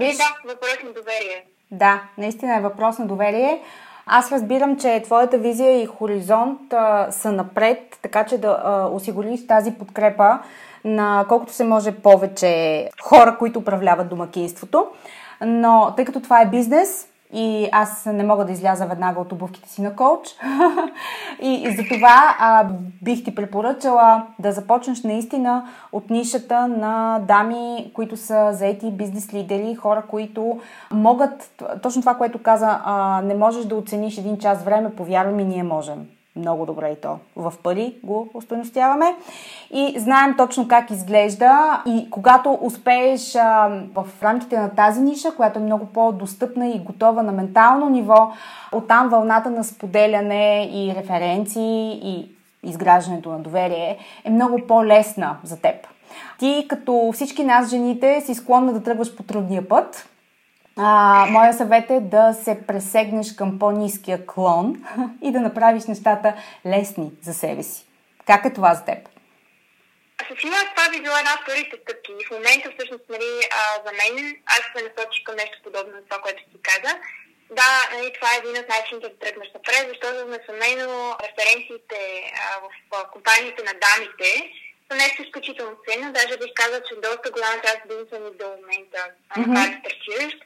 Виж... 0.00 0.16
Да, 0.22 0.30
въпрос 0.52 0.78
на 0.86 0.92
доверие. 1.00 1.38
Да, 1.82 1.94
наистина 2.22 2.52
е 2.56 2.66
въпрос 2.68 2.94
на 2.98 3.06
доверие. 3.12 3.52
Аз 4.06 4.32
разбирам, 4.32 4.72
че 4.82 5.02
твоята 5.06 5.36
визия 5.38 5.72
и 5.82 5.92
хоризонт 5.96 6.72
а, 6.72 7.12
са 7.20 7.32
напред, 7.32 7.80
така 8.02 8.26
че 8.26 8.36
да 8.38 8.50
а, 8.64 8.86
осигуриш 8.96 9.46
тази 9.46 9.70
подкрепа 9.78 10.30
на 10.84 11.24
колкото 11.28 11.52
се 11.52 11.64
може 11.64 11.92
повече 11.92 12.88
хора, 13.02 13.36
които 13.38 13.58
управляват 13.58 14.08
домакинството. 14.08 14.86
Но 15.40 15.92
тъй 15.96 16.04
като 16.04 16.20
това 16.20 16.42
е 16.42 16.50
бизнес, 16.50 17.08
и 17.36 17.68
аз 17.72 18.06
не 18.06 18.24
мога 18.24 18.44
да 18.44 18.52
изляза 18.52 18.86
веднага 18.86 19.20
от 19.20 19.32
обувките 19.32 19.68
си 19.68 19.82
на 19.82 19.96
коуч. 19.96 20.28
и, 21.42 21.54
и 21.54 21.76
за 21.76 21.82
това 21.82 22.36
а, 22.38 22.66
бих 23.02 23.24
ти 23.24 23.34
препоръчала 23.34 24.26
да 24.38 24.52
започнеш 24.52 25.02
наистина 25.02 25.68
от 25.92 26.10
нишата 26.10 26.68
на 26.68 27.20
дами, 27.28 27.90
които 27.94 28.16
са 28.16 28.50
заети 28.52 28.90
бизнес 28.90 29.34
лидери, 29.34 29.74
хора, 29.74 30.02
които 30.08 30.60
могат, 30.92 31.62
точно 31.82 32.02
това, 32.02 32.14
което 32.14 32.42
каза, 32.42 32.80
а, 32.84 33.22
не 33.24 33.34
можеш 33.34 33.64
да 33.64 33.76
оцениш 33.76 34.18
един 34.18 34.38
час 34.38 34.62
време, 34.62 34.94
повярвай 34.94 35.34
ми, 35.34 35.44
ние 35.44 35.62
можем 35.62 36.06
много 36.36 36.66
добре 36.66 36.88
и 36.88 37.00
то. 37.00 37.18
В 37.36 37.52
пари 37.62 37.94
го 38.04 38.28
устойностяваме 38.34 39.14
и 39.70 39.94
знаем 39.98 40.34
точно 40.36 40.68
как 40.68 40.90
изглежда 40.90 41.82
и 41.86 42.10
когато 42.10 42.58
успееш 42.60 43.34
а, 43.34 43.68
в 43.94 44.06
рамките 44.22 44.58
на 44.58 44.70
тази 44.70 45.00
ниша, 45.00 45.34
която 45.36 45.58
е 45.58 45.62
много 45.62 45.86
по-достъпна 45.86 46.68
и 46.68 46.78
готова 46.78 47.22
на 47.22 47.32
ментално 47.32 47.88
ниво, 47.88 48.32
оттам 48.72 49.08
вълната 49.08 49.50
на 49.50 49.64
споделяне 49.64 50.70
и 50.72 50.94
референции 50.94 52.00
и 52.04 52.28
изграждането 52.62 53.30
на 53.30 53.38
доверие 53.38 53.98
е 54.24 54.30
много 54.30 54.58
по-лесна 54.68 55.36
за 55.44 55.60
теб. 55.60 55.74
Ти, 56.38 56.66
като 56.68 57.10
всички 57.14 57.44
нас 57.44 57.68
жените, 57.68 58.20
си 58.20 58.34
склонна 58.34 58.72
да 58.72 58.82
тръгваш 58.82 59.16
по 59.16 59.22
трудния 59.22 59.68
път, 59.68 60.08
а, 60.76 61.26
моя 61.30 61.52
съвет 61.52 61.90
е 61.90 62.00
да 62.00 62.32
се 62.32 62.66
пресегнеш 62.66 63.34
към 63.34 63.58
по-низкия 63.58 64.26
клон 64.26 64.84
и 65.22 65.32
да 65.32 65.40
направиш 65.40 65.84
нещата 65.84 66.34
лесни 66.66 67.12
за 67.22 67.34
себе 67.34 67.62
си. 67.62 67.86
Как 68.26 68.44
е 68.44 68.52
това 68.52 68.74
за 68.74 68.84
теб? 68.84 68.98
София, 70.28 70.52
това 70.74 70.90
би 70.90 71.02
била 71.02 71.18
една 71.18 71.34
от 71.34 71.46
първите 71.46 71.76
стъпки. 71.82 72.12
В 72.26 72.30
момента, 72.30 72.66
всъщност, 72.70 73.04
нали, 73.14 73.30
а, 73.58 73.60
за 73.84 73.92
мен, 74.00 74.36
аз 74.56 74.62
се 74.72 74.84
насочих 74.86 75.24
към 75.24 75.36
нещо 75.36 75.56
подобно 75.64 75.92
на 75.92 76.02
това, 76.08 76.18
което 76.22 76.42
ти 76.50 76.58
каза. 76.70 76.92
Да, 77.60 77.70
нали, 77.92 78.08
това 78.16 78.28
е 78.30 78.40
един 78.42 78.56
от 78.62 78.68
начините 78.68 79.08
да 79.08 79.18
тръгнеш 79.22 79.48
напред, 79.54 79.84
защото 79.92 80.32
несъмнено 80.34 81.16
референциите 81.24 82.00
а, 82.42 82.46
в 82.64 82.68
а, 82.96 83.10
компаниите 83.14 83.60
на 83.68 83.74
дамите 83.84 84.30
са 84.88 84.94
нещо 85.02 85.22
изключително 85.22 85.74
ценно. 85.84 86.12
Даже 86.18 86.40
бих 86.42 86.52
казал, 86.54 86.80
че 86.88 87.02
доста 87.06 87.30
голяма 87.34 87.58
част 87.64 87.78
от 87.82 87.88
бизнеса 87.90 88.16
ни 88.24 88.30
до 88.40 88.46
момента, 88.60 89.00
mm-hmm. 89.36 89.54
да 89.56 89.62
стартиращ, 89.80 90.38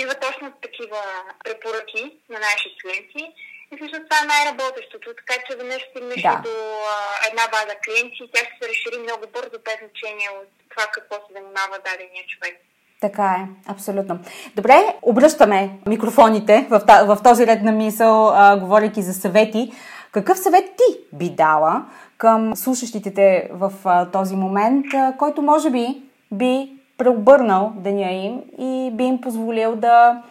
идва 0.00 0.14
точно 0.26 0.46
такива 0.66 1.00
препоръки 1.44 2.02
на 2.32 2.38
нашите 2.48 2.76
клиенти. 2.82 3.24
И 3.70 3.76
всъщност 3.76 4.04
това 4.08 4.18
е 4.22 4.30
най-работещото, 4.32 5.08
така 5.20 5.34
че 5.44 5.56
веднъж 5.56 5.82
стигнеш 5.90 6.22
да. 6.22 6.40
до 6.46 6.56
а, 6.94 6.96
една 7.28 7.44
база 7.54 7.74
клиенти 7.84 8.30
тя 8.32 8.42
ще 8.46 8.54
се 8.58 8.68
разшири 8.70 8.98
много 9.06 9.24
бързо, 9.34 9.56
без 9.66 9.78
значение 9.84 10.28
от 10.40 10.48
това 10.72 10.84
какво 10.94 11.14
се 11.14 11.32
занимава 11.36 11.76
дадения 11.88 12.24
човек. 12.32 12.54
Така 13.00 13.26
е, 13.40 13.70
абсолютно. 13.72 14.18
Добре, 14.56 14.76
обръщаме 15.02 15.70
микрофоните 15.86 16.66
в, 16.70 16.82
в 17.10 17.18
този 17.24 17.46
ред 17.46 17.62
на 17.62 17.72
мисъл, 17.72 18.28
а, 18.28 18.56
говорейки 18.56 19.02
за 19.02 19.14
съвети. 19.14 19.72
Какъв 20.12 20.38
съвет 20.38 20.64
ти 20.64 20.98
би 21.12 21.30
дала 21.30 21.86
към 22.18 22.56
слушащите 22.56 23.14
те 23.14 23.48
в 23.52 23.72
а, 23.84 24.10
този 24.10 24.36
момент, 24.36 24.86
а, 24.94 25.14
който 25.18 25.42
може 25.42 25.70
би 25.70 26.02
би 26.32 26.77
преобърнал 26.98 27.72
деня 27.76 28.12
им 28.12 28.42
и 28.58 28.90
би 28.92 29.04
им 29.04 29.20
позволил 29.20 29.76
да 29.76 30.22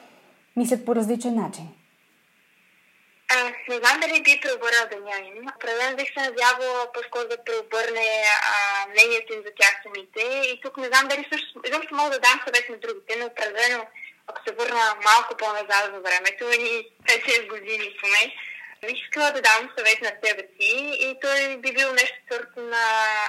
мислят 0.55 0.85
по 0.85 0.95
различен 0.95 1.35
начин? 1.35 1.67
А, 3.35 3.43
не 3.69 3.77
знам 3.81 3.99
дали 3.99 4.23
би 4.23 4.41
преобърнал 4.41 4.85
деня 4.91 5.17
им. 5.27 5.47
Определено 5.55 5.97
бих 5.97 6.09
се 6.13 6.19
надявала 6.19 6.91
по-скоро 6.93 7.27
да 7.27 7.43
преобърне 7.43 8.09
а, 8.51 8.89
мнението 8.89 9.33
им 9.33 9.41
за 9.45 9.51
тях 9.59 9.73
самите. 9.83 10.21
И 10.51 10.61
тук 10.63 10.77
не 10.77 10.87
знам 10.87 11.07
дали 11.07 11.23
също, 11.31 11.61
изобщо 11.67 11.95
мога 11.95 12.09
да 12.09 12.19
дам 12.19 12.37
съвет 12.45 12.65
на 12.69 12.77
другите, 12.77 13.15
но 13.19 13.25
определено, 13.25 13.85
ако 14.27 14.39
се 14.47 14.55
върна 14.59 14.85
малко 15.09 15.31
по-назад 15.37 15.83
за 15.93 15.99
времето, 16.07 16.43
ни 16.63 16.73
5-6 17.07 17.49
години 17.49 17.97
поне, 18.01 18.23
бих 18.85 19.01
искала 19.01 19.31
да 19.31 19.41
дам 19.41 19.61
съвет 19.77 19.99
на 20.01 20.11
себе 20.23 20.43
си 20.55 20.71
и 21.05 21.17
той 21.21 21.57
би 21.57 21.71
бил 21.73 21.89
нещо 21.93 22.17
сорта 22.31 22.61
на 22.61 22.85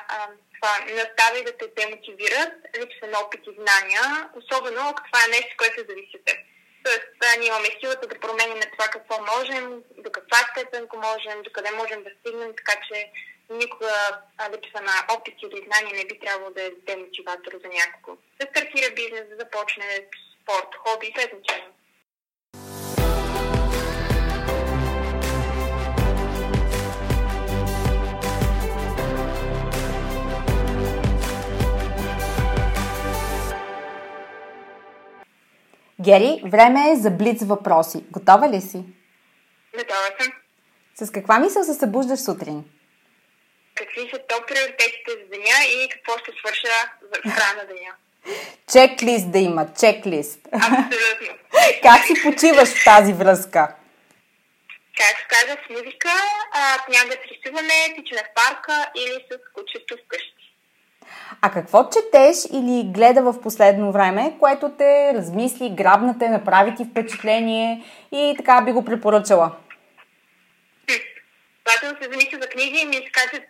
а, 0.09 0.29
това 0.61 0.79
настави 1.01 1.44
да 1.44 1.53
те 1.57 1.66
демотивират, 1.77 2.53
липса 2.79 3.07
на 3.07 3.18
опит 3.18 3.40
и 3.47 3.59
знания, 3.61 4.29
особено 4.40 4.81
ако 4.88 5.03
това 5.05 5.21
е 5.25 5.35
нещо, 5.37 5.55
което 5.59 5.88
зависи 5.88 6.16
от 6.16 6.25
теб. 6.25 6.38
Тоест, 6.85 7.38
ние 7.38 7.49
имаме 7.49 7.68
силата 7.81 8.07
да 8.09 8.21
променим 8.21 8.61
това 8.73 8.88
какво 8.88 9.16
можем, 9.35 9.83
до 10.05 10.11
каква 10.11 10.38
степен 10.38 10.87
го 10.87 10.97
можем, 10.97 11.42
до 11.42 11.51
къде 11.53 11.71
можем 11.71 12.05
да 12.05 12.11
стигнем, 12.21 12.53
така 12.57 12.75
че 12.87 13.11
никога 13.51 13.94
липса 14.53 14.81
на 14.83 15.14
опит 15.14 15.35
или 15.42 15.66
знания 15.66 15.94
не 15.94 16.07
би 16.07 16.21
трябвало 16.21 16.51
да 16.51 16.62
е 16.62 16.71
демотиватор 16.71 17.53
за 17.53 17.68
някого. 17.68 18.18
Да 18.40 18.47
стартира 18.47 18.94
бизнес, 18.94 19.25
да 19.29 19.37
започне 19.37 20.07
спорт, 20.42 20.71
хоби, 20.83 21.12
без 21.16 21.29
значение. 21.29 21.77
Гери, 36.09 36.42
време 36.44 36.90
е 36.90 36.97
за 36.97 37.11
блиц 37.11 37.42
въпроси. 37.42 38.05
Готова 38.11 38.49
ли 38.49 38.61
си? 38.61 38.85
Готова 39.79 40.09
съм. 40.21 40.33
С 40.94 41.12
каква 41.12 41.38
мисъл 41.38 41.64
се 41.64 41.75
събуждаш 41.75 42.21
сутрин? 42.21 42.64
Какви 43.75 44.01
са 44.01 44.18
топ 44.29 44.49
приоритетите 44.49 45.11
за 45.11 45.29
деня 45.31 45.59
и 45.68 45.88
какво 45.88 46.18
ще 46.18 46.31
свърша 46.38 46.68
в 47.03 47.23
края 47.23 47.55
на 47.57 47.64
деня? 47.66 47.92
Чеклист 48.73 49.31
да 49.31 49.38
има, 49.38 49.66
чеклист. 49.81 50.40
Абсолютно. 50.53 51.33
как 51.83 52.01
си 52.07 52.14
почиваш 52.23 52.68
в 52.68 52.85
тази 52.85 53.12
връзка? 53.12 53.75
Както 54.99 55.25
казах, 55.29 55.59
с 55.66 55.71
музика, 55.71 56.11
а, 56.53 56.85
понякога 56.85 57.14
с 57.14 57.31
рисуване, 57.31 57.94
тичане 57.97 58.23
в 58.23 58.35
парка 58.35 58.90
или 58.97 59.25
с 59.29 59.53
кучето 59.55 59.97
вкъщи. 60.05 60.38
А 61.42 61.51
какво 61.51 61.88
четеш 61.90 62.37
или 62.53 62.92
гледа 62.94 63.23
в 63.23 63.40
последно 63.42 63.92
време, 63.92 64.37
което 64.40 64.71
те 64.79 65.12
размисли, 65.14 65.71
грабна 65.71 66.18
те, 66.18 66.29
направи 66.29 66.75
ти 66.75 66.85
впечатление 66.85 67.85
и 68.12 68.35
така 68.37 68.62
би 68.62 68.73
го 68.73 68.85
препоръчала? 68.85 69.53
Когато 71.64 72.03
се 72.03 72.11
замисля 72.11 72.38
за 72.42 72.49
книги, 72.49 72.87
ми 72.87 72.94
се 72.94 73.11
казват 73.12 73.44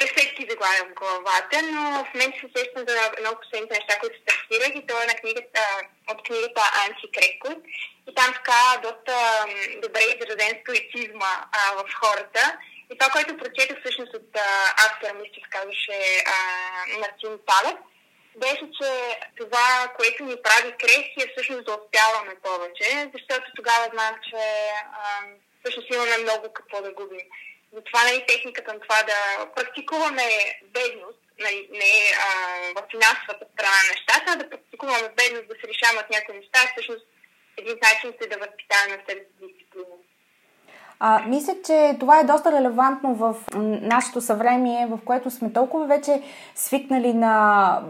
десетки 0.00 0.46
заглавия 0.50 0.84
в 0.84 0.94
главата, 1.00 1.56
но 1.72 1.80
в 2.04 2.14
момента 2.14 2.38
се 2.40 2.48
сещам 2.56 2.82
за 2.88 2.94
едно 3.18 3.30
от 3.30 3.40
последните 3.42 3.74
неща, 3.74 3.98
които 4.00 4.16
стартирах 4.18 4.72
и 4.76 4.86
то 4.86 4.94
е 5.02 5.10
на 5.12 5.16
книгата, 5.20 5.62
от 6.12 6.18
книгата 6.26 6.62
Анси 6.82 7.06
Крекот. 7.14 7.58
И 8.08 8.14
там 8.14 8.30
така 8.38 8.60
доста 8.86 9.14
добре 9.82 10.02
изразен 10.12 10.54
стоицизма 10.62 11.32
а, 11.58 11.60
в 11.78 11.82
хората. 12.00 12.42
И 12.90 12.98
това, 12.98 13.10
което 13.12 13.36
прочетох 13.36 13.78
всъщност 13.80 14.14
от 14.14 14.36
автора, 14.86 15.12
мисля, 15.12 15.34
се 15.34 15.50
казваше 15.50 16.24
Мартин 17.00 17.38
Талев, 17.46 17.78
беше, 18.36 18.64
че 18.78 18.90
това, 19.40 19.92
което 19.96 20.24
ни 20.24 20.36
прави 20.42 20.76
крехи 20.82 21.18
е 21.22 21.32
всъщност 21.32 21.64
да 21.64 21.78
успяваме 21.78 22.34
повече, 22.42 23.10
защото 23.14 23.46
тогава 23.56 23.84
знам, 23.92 24.14
че 24.28 24.42
а, 25.02 25.22
всъщност 25.60 25.90
имаме 25.90 26.18
много 26.18 26.52
какво 26.52 26.82
да 26.82 26.92
губим. 26.92 27.26
Затова 27.72 28.02
нали, 28.04 28.26
техниката 28.26 28.74
на 28.74 28.80
това 28.80 29.02
да 29.02 29.18
практикуваме 29.56 30.26
бедност, 30.62 31.18
нали, 31.38 31.68
не 31.70 31.94
а, 32.26 32.28
в 32.76 32.80
финансовата 32.90 33.44
страна 33.52 33.78
на 33.82 33.88
нещата, 33.94 34.26
а 34.32 34.36
да 34.36 34.50
практикуваме 34.50 35.08
бедност, 35.08 35.48
да 35.48 35.54
се 35.54 35.68
решават 35.72 36.10
някои 36.10 36.36
неща, 36.36 36.58
всъщност 36.72 37.06
един 37.56 37.78
начин 37.82 38.14
се 38.20 38.28
да 38.28 38.36
възпитаваме 38.38 38.96
на 38.96 39.02
себе 39.08 39.22
дисциплина. 39.40 39.96
А, 41.00 41.22
мисля, 41.28 41.52
че 41.66 41.96
това 42.00 42.20
е 42.20 42.24
доста 42.24 42.52
релевантно 42.52 43.14
в 43.14 43.34
нашето 43.82 44.20
съвремие, 44.20 44.86
в 44.86 44.98
което 45.04 45.30
сме 45.30 45.52
толкова 45.52 45.86
вече 45.86 46.22
свикнали 46.54 47.14
на 47.14 47.80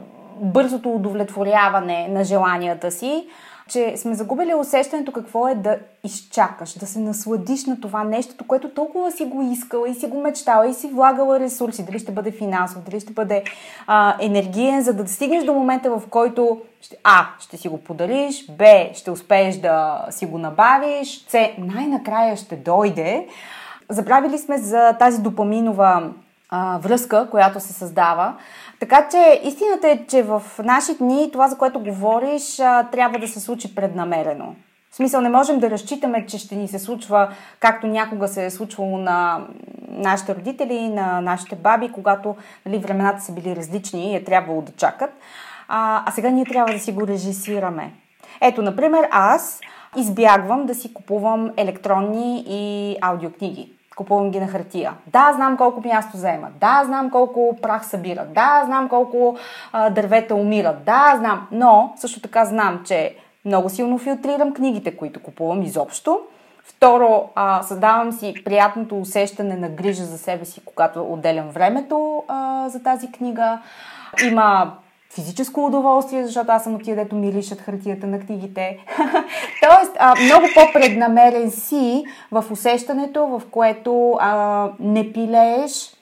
бързото 0.40 0.90
удовлетворяване 0.90 2.08
на 2.08 2.24
желанията 2.24 2.90
си, 2.90 3.28
че 3.68 3.96
сме 3.96 4.14
загубили 4.14 4.54
усещането 4.54 5.12
какво 5.12 5.48
е 5.48 5.54
да 5.54 5.78
изчакаш, 6.04 6.78
да 6.78 6.86
се 6.86 6.98
насладиш 6.98 7.66
на 7.66 7.80
това 7.80 8.04
нещо, 8.04 8.46
което 8.46 8.70
толкова 8.70 9.12
си 9.12 9.24
го 9.24 9.42
искала 9.52 9.88
и 9.88 9.94
си 9.94 10.06
го 10.06 10.20
мечтала 10.20 10.68
и 10.68 10.74
си 10.74 10.88
влагала 10.88 11.40
ресурси, 11.40 11.84
дали 11.84 11.98
ще 11.98 12.12
бъде 12.12 12.30
финансово, 12.30 12.80
дали 12.80 13.00
ще 13.00 13.12
бъде 13.12 13.44
а, 13.86 14.16
енергиен, 14.20 14.82
за 14.82 14.92
да 14.92 15.08
стигнеш 15.08 15.44
до 15.44 15.52
момента, 15.52 15.90
в 15.90 16.02
който 16.10 16.60
ще, 16.80 16.96
А, 17.04 17.26
ще 17.40 17.56
си 17.56 17.68
го 17.68 17.78
подариш, 17.78 18.46
Б, 18.50 18.88
ще 18.94 19.10
успееш 19.10 19.56
да 19.56 20.06
си 20.10 20.26
го 20.26 20.38
набавиш, 20.38 21.24
С, 21.28 21.48
най-накрая 21.58 22.36
ще 22.36 22.56
дойде. 22.56 23.28
Забравили 23.88 24.38
сме 24.38 24.58
за 24.58 24.96
тази 24.98 25.22
допаминова 25.22 26.10
а, 26.50 26.78
връзка, 26.78 27.28
която 27.30 27.60
се 27.60 27.72
създава. 27.72 28.36
Така 28.80 29.08
че 29.10 29.40
истината 29.44 29.88
е, 29.88 30.06
че 30.08 30.22
в 30.22 30.42
наши 30.64 30.96
дни 30.98 31.30
това, 31.32 31.48
за 31.48 31.58
което 31.58 31.80
говориш, 31.80 32.60
а, 32.60 32.82
трябва 32.92 33.18
да 33.18 33.28
се 33.28 33.40
случи 33.40 33.74
преднамерено. 33.74 34.54
В 34.90 34.96
смисъл 34.96 35.20
не 35.20 35.28
можем 35.28 35.58
да 35.58 35.70
разчитаме, 35.70 36.26
че 36.26 36.38
ще 36.38 36.56
ни 36.56 36.68
се 36.68 36.78
случва 36.78 37.28
както 37.60 37.86
някога 37.86 38.28
се 38.28 38.46
е 38.46 38.50
случвало 38.50 38.98
на 38.98 39.46
нашите 39.88 40.34
родители, 40.34 40.88
на 40.88 41.20
нашите 41.20 41.56
баби, 41.56 41.92
когато 41.92 42.36
нали, 42.66 42.78
времената 42.78 43.20
са 43.20 43.32
били 43.32 43.56
различни 43.56 44.12
и 44.12 44.16
е 44.16 44.24
трябвало 44.24 44.62
да 44.62 44.72
чакат. 44.72 45.10
А, 45.68 46.02
а 46.06 46.12
сега 46.12 46.30
ние 46.30 46.44
трябва 46.44 46.72
да 46.72 46.78
си 46.78 46.92
го 46.92 47.06
режисираме. 47.06 47.92
Ето, 48.40 48.62
например, 48.62 49.08
аз 49.10 49.60
избягвам 49.96 50.66
да 50.66 50.74
си 50.74 50.94
купувам 50.94 51.50
електронни 51.56 52.44
и 52.48 52.96
аудиокниги. 53.00 53.72
Купувам 53.96 54.30
ги 54.30 54.40
на 54.40 54.46
хартия. 54.46 54.92
Да, 55.06 55.32
знам 55.34 55.56
колко 55.56 55.88
място 55.88 56.16
взема. 56.16 56.48
Да, 56.60 56.82
знам 56.84 57.10
колко 57.10 57.56
прах 57.62 57.86
събират. 57.86 58.32
Да, 58.32 58.62
знам 58.66 58.88
колко 58.88 59.36
а, 59.72 59.90
дървета 59.90 60.34
умират. 60.34 60.84
Да, 60.84 61.14
знам. 61.18 61.48
Но 61.52 61.92
също 61.96 62.20
така 62.20 62.44
знам, 62.44 62.80
че 62.86 63.16
много 63.44 63.68
силно 63.70 63.98
филтрирам 63.98 64.54
книгите, 64.54 64.96
които 64.96 65.22
купувам 65.22 65.62
изобщо. 65.62 66.20
Второ, 66.64 67.28
а, 67.34 67.62
създавам 67.62 68.12
си 68.12 68.34
приятното 68.44 69.00
усещане 69.00 69.56
на 69.56 69.68
грижа 69.68 70.04
за 70.04 70.18
себе 70.18 70.44
си, 70.44 70.60
когато 70.64 71.12
отделям 71.12 71.48
времето 71.48 72.22
а, 72.28 72.68
за 72.68 72.82
тази 72.82 73.12
книга. 73.12 73.58
Има 74.24 74.72
физическо 75.14 75.66
удоволствие, 75.66 76.24
защото 76.24 76.52
аз 76.52 76.64
съм 76.64 76.74
от 76.74 76.82
тия, 76.82 76.96
дето 76.96 77.16
миришат 77.16 77.60
хартията 77.60 78.06
на 78.06 78.20
книгите. 78.20 78.78
Тоест, 79.68 79.92
а, 79.98 80.14
много 80.24 80.46
по-преднамерен 80.54 81.50
си 81.50 82.04
в 82.30 82.44
усещането, 82.50 83.26
в 83.26 83.42
което 83.50 84.12
а, 84.20 84.68
не 84.80 85.12
пилееш, 85.12 85.96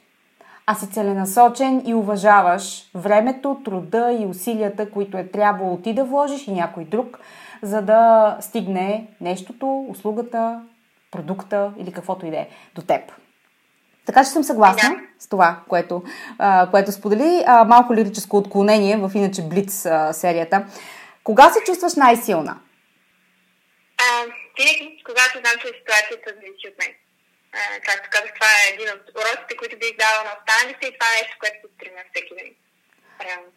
а 0.66 0.74
си 0.74 0.90
целенасочен 0.90 1.82
и 1.86 1.94
уважаваш 1.94 2.90
времето, 2.94 3.60
труда 3.64 4.16
и 4.20 4.26
усилията, 4.26 4.90
които 4.90 5.18
е 5.18 5.28
трябвало 5.28 5.76
ти 5.76 5.94
да 5.94 6.04
вложиш 6.04 6.48
и 6.48 6.52
някой 6.52 6.84
друг, 6.84 7.18
за 7.62 7.82
да 7.82 8.36
стигне 8.40 9.06
нещото, 9.20 9.86
услугата, 9.88 10.60
продукта 11.10 11.72
или 11.78 11.92
каквото 11.92 12.26
и 12.26 12.30
да 12.30 12.36
е 12.36 12.48
до 12.74 12.82
теб. 12.82 13.21
Така 14.06 14.24
че 14.24 14.30
съм 14.30 14.44
съгласна 14.44 14.90
да. 14.90 15.00
с 15.18 15.28
това, 15.28 15.60
което, 15.68 16.02
а, 16.38 16.70
което 16.70 16.92
сподели. 16.92 17.42
А, 17.46 17.64
малко 17.64 17.94
лирическо 17.94 18.36
отклонение 18.36 18.96
в 18.96 19.10
иначе 19.14 19.42
Блиц 19.42 19.86
а, 19.86 20.12
серията. 20.12 20.66
Кога 21.24 21.50
се 21.50 21.64
чувстваш 21.66 21.94
най-силна? 21.94 22.56
А, 23.98 24.04
винаги, 24.58 25.02
когато 25.06 25.32
знам, 25.38 25.56
че 25.60 25.78
ситуацията 25.78 26.30
зависи 26.34 26.68
от 26.70 26.78
мен. 26.78 26.92
А, 27.52 27.58
както 27.86 28.08
казах, 28.10 28.34
това 28.34 28.50
е 28.56 28.72
един 28.74 28.88
от 28.96 29.04
уроците, 29.20 29.56
които 29.56 29.78
бих 29.78 29.94
дала 30.02 30.18
на 30.26 30.32
останалите 30.38 30.86
и 30.86 30.98
това 30.98 31.08
е 31.10 31.18
нещо, 31.20 31.36
което 31.40 31.56
се 31.62 31.68
стремя 31.74 32.02
всеки 32.10 32.34
ден. 32.38 32.50
Реално. 33.26 33.48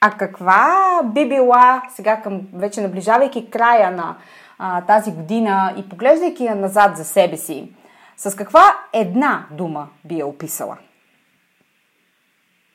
А 0.00 0.10
каква 0.10 1.00
би 1.04 1.28
била, 1.28 1.82
сега 1.96 2.22
към 2.22 2.40
вече 2.54 2.80
наближавайки 2.80 3.50
края 3.50 3.90
на 3.90 4.16
а, 4.58 4.86
тази 4.86 5.10
година 5.12 5.74
и 5.78 5.88
поглеждайки 5.88 6.44
я 6.44 6.54
назад 6.54 6.96
за 6.96 7.04
себе 7.04 7.36
си, 7.36 7.72
с 8.16 8.36
каква 8.36 8.86
една 8.92 9.46
дума 9.50 9.88
би 10.04 10.14
я 10.14 10.26
описала? 10.26 10.78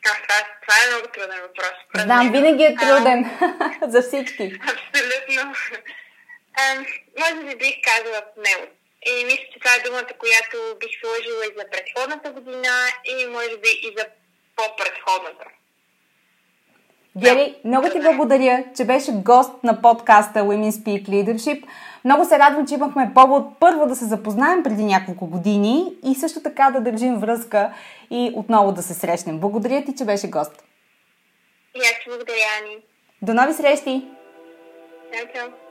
Това, 0.03 0.15
това 0.61 0.75
е 0.83 0.87
много 0.87 1.07
труден 1.13 1.41
въпрос. 1.41 2.03
Знам, 2.03 2.31
винаги 2.31 2.63
е 2.63 2.75
труден 2.75 3.25
а, 3.25 3.77
за 3.89 4.01
всички. 4.01 4.59
Абсолютно. 4.63 5.53
А, 6.53 6.75
може 7.19 7.35
би 7.45 7.55
бих 7.55 7.75
казала 7.83 8.21
смело. 8.33 8.67
И 9.05 9.25
мисля, 9.25 9.43
че 9.53 9.59
това 9.59 9.75
е 9.75 9.79
думата, 9.79 10.17
която 10.19 10.57
бих 10.79 10.91
сложила 10.99 11.45
и 11.45 11.57
за 11.57 11.65
предходната 11.71 12.31
година, 12.31 12.73
и 13.05 13.27
може 13.27 13.57
би 13.57 13.69
и 13.69 13.93
за 13.97 14.05
по-предходната. 14.55 15.45
Гери, 17.17 17.55
много 17.65 17.89
ти 17.89 17.99
благодаря, 17.99 18.63
че 18.75 18.85
беше 18.85 19.11
гост 19.11 19.63
на 19.63 19.81
подкаста 19.81 20.39
Women 20.39 20.71
Speak 20.71 21.09
Leadership. 21.09 21.63
Много 22.05 22.25
се 22.25 22.39
радвам, 22.39 22.67
че 22.67 22.73
имахме 22.73 23.11
повод 23.15 23.59
първо 23.59 23.87
да 23.87 23.95
се 23.95 24.05
запознаем 24.05 24.63
преди 24.63 24.85
няколко 24.85 25.27
години 25.27 25.93
и 26.03 26.15
също 26.15 26.43
така 26.43 26.71
да 26.71 26.81
държим 26.81 27.17
връзка 27.17 27.73
и 28.11 28.31
отново 28.35 28.71
да 28.71 28.83
се 28.83 28.93
срещнем. 28.93 29.39
Благодаря 29.39 29.85
ти, 29.85 29.95
че 29.95 30.05
беше 30.05 30.29
гост. 30.29 30.63
И 31.75 31.79
аз 31.79 31.89
ти 32.03 32.09
благодаря, 32.09 32.45
Ани. 32.61 32.77
До 33.21 33.33
нови 33.33 33.53
срещи! 33.53 34.05
Чао, 35.13 35.27
чао! 35.35 35.70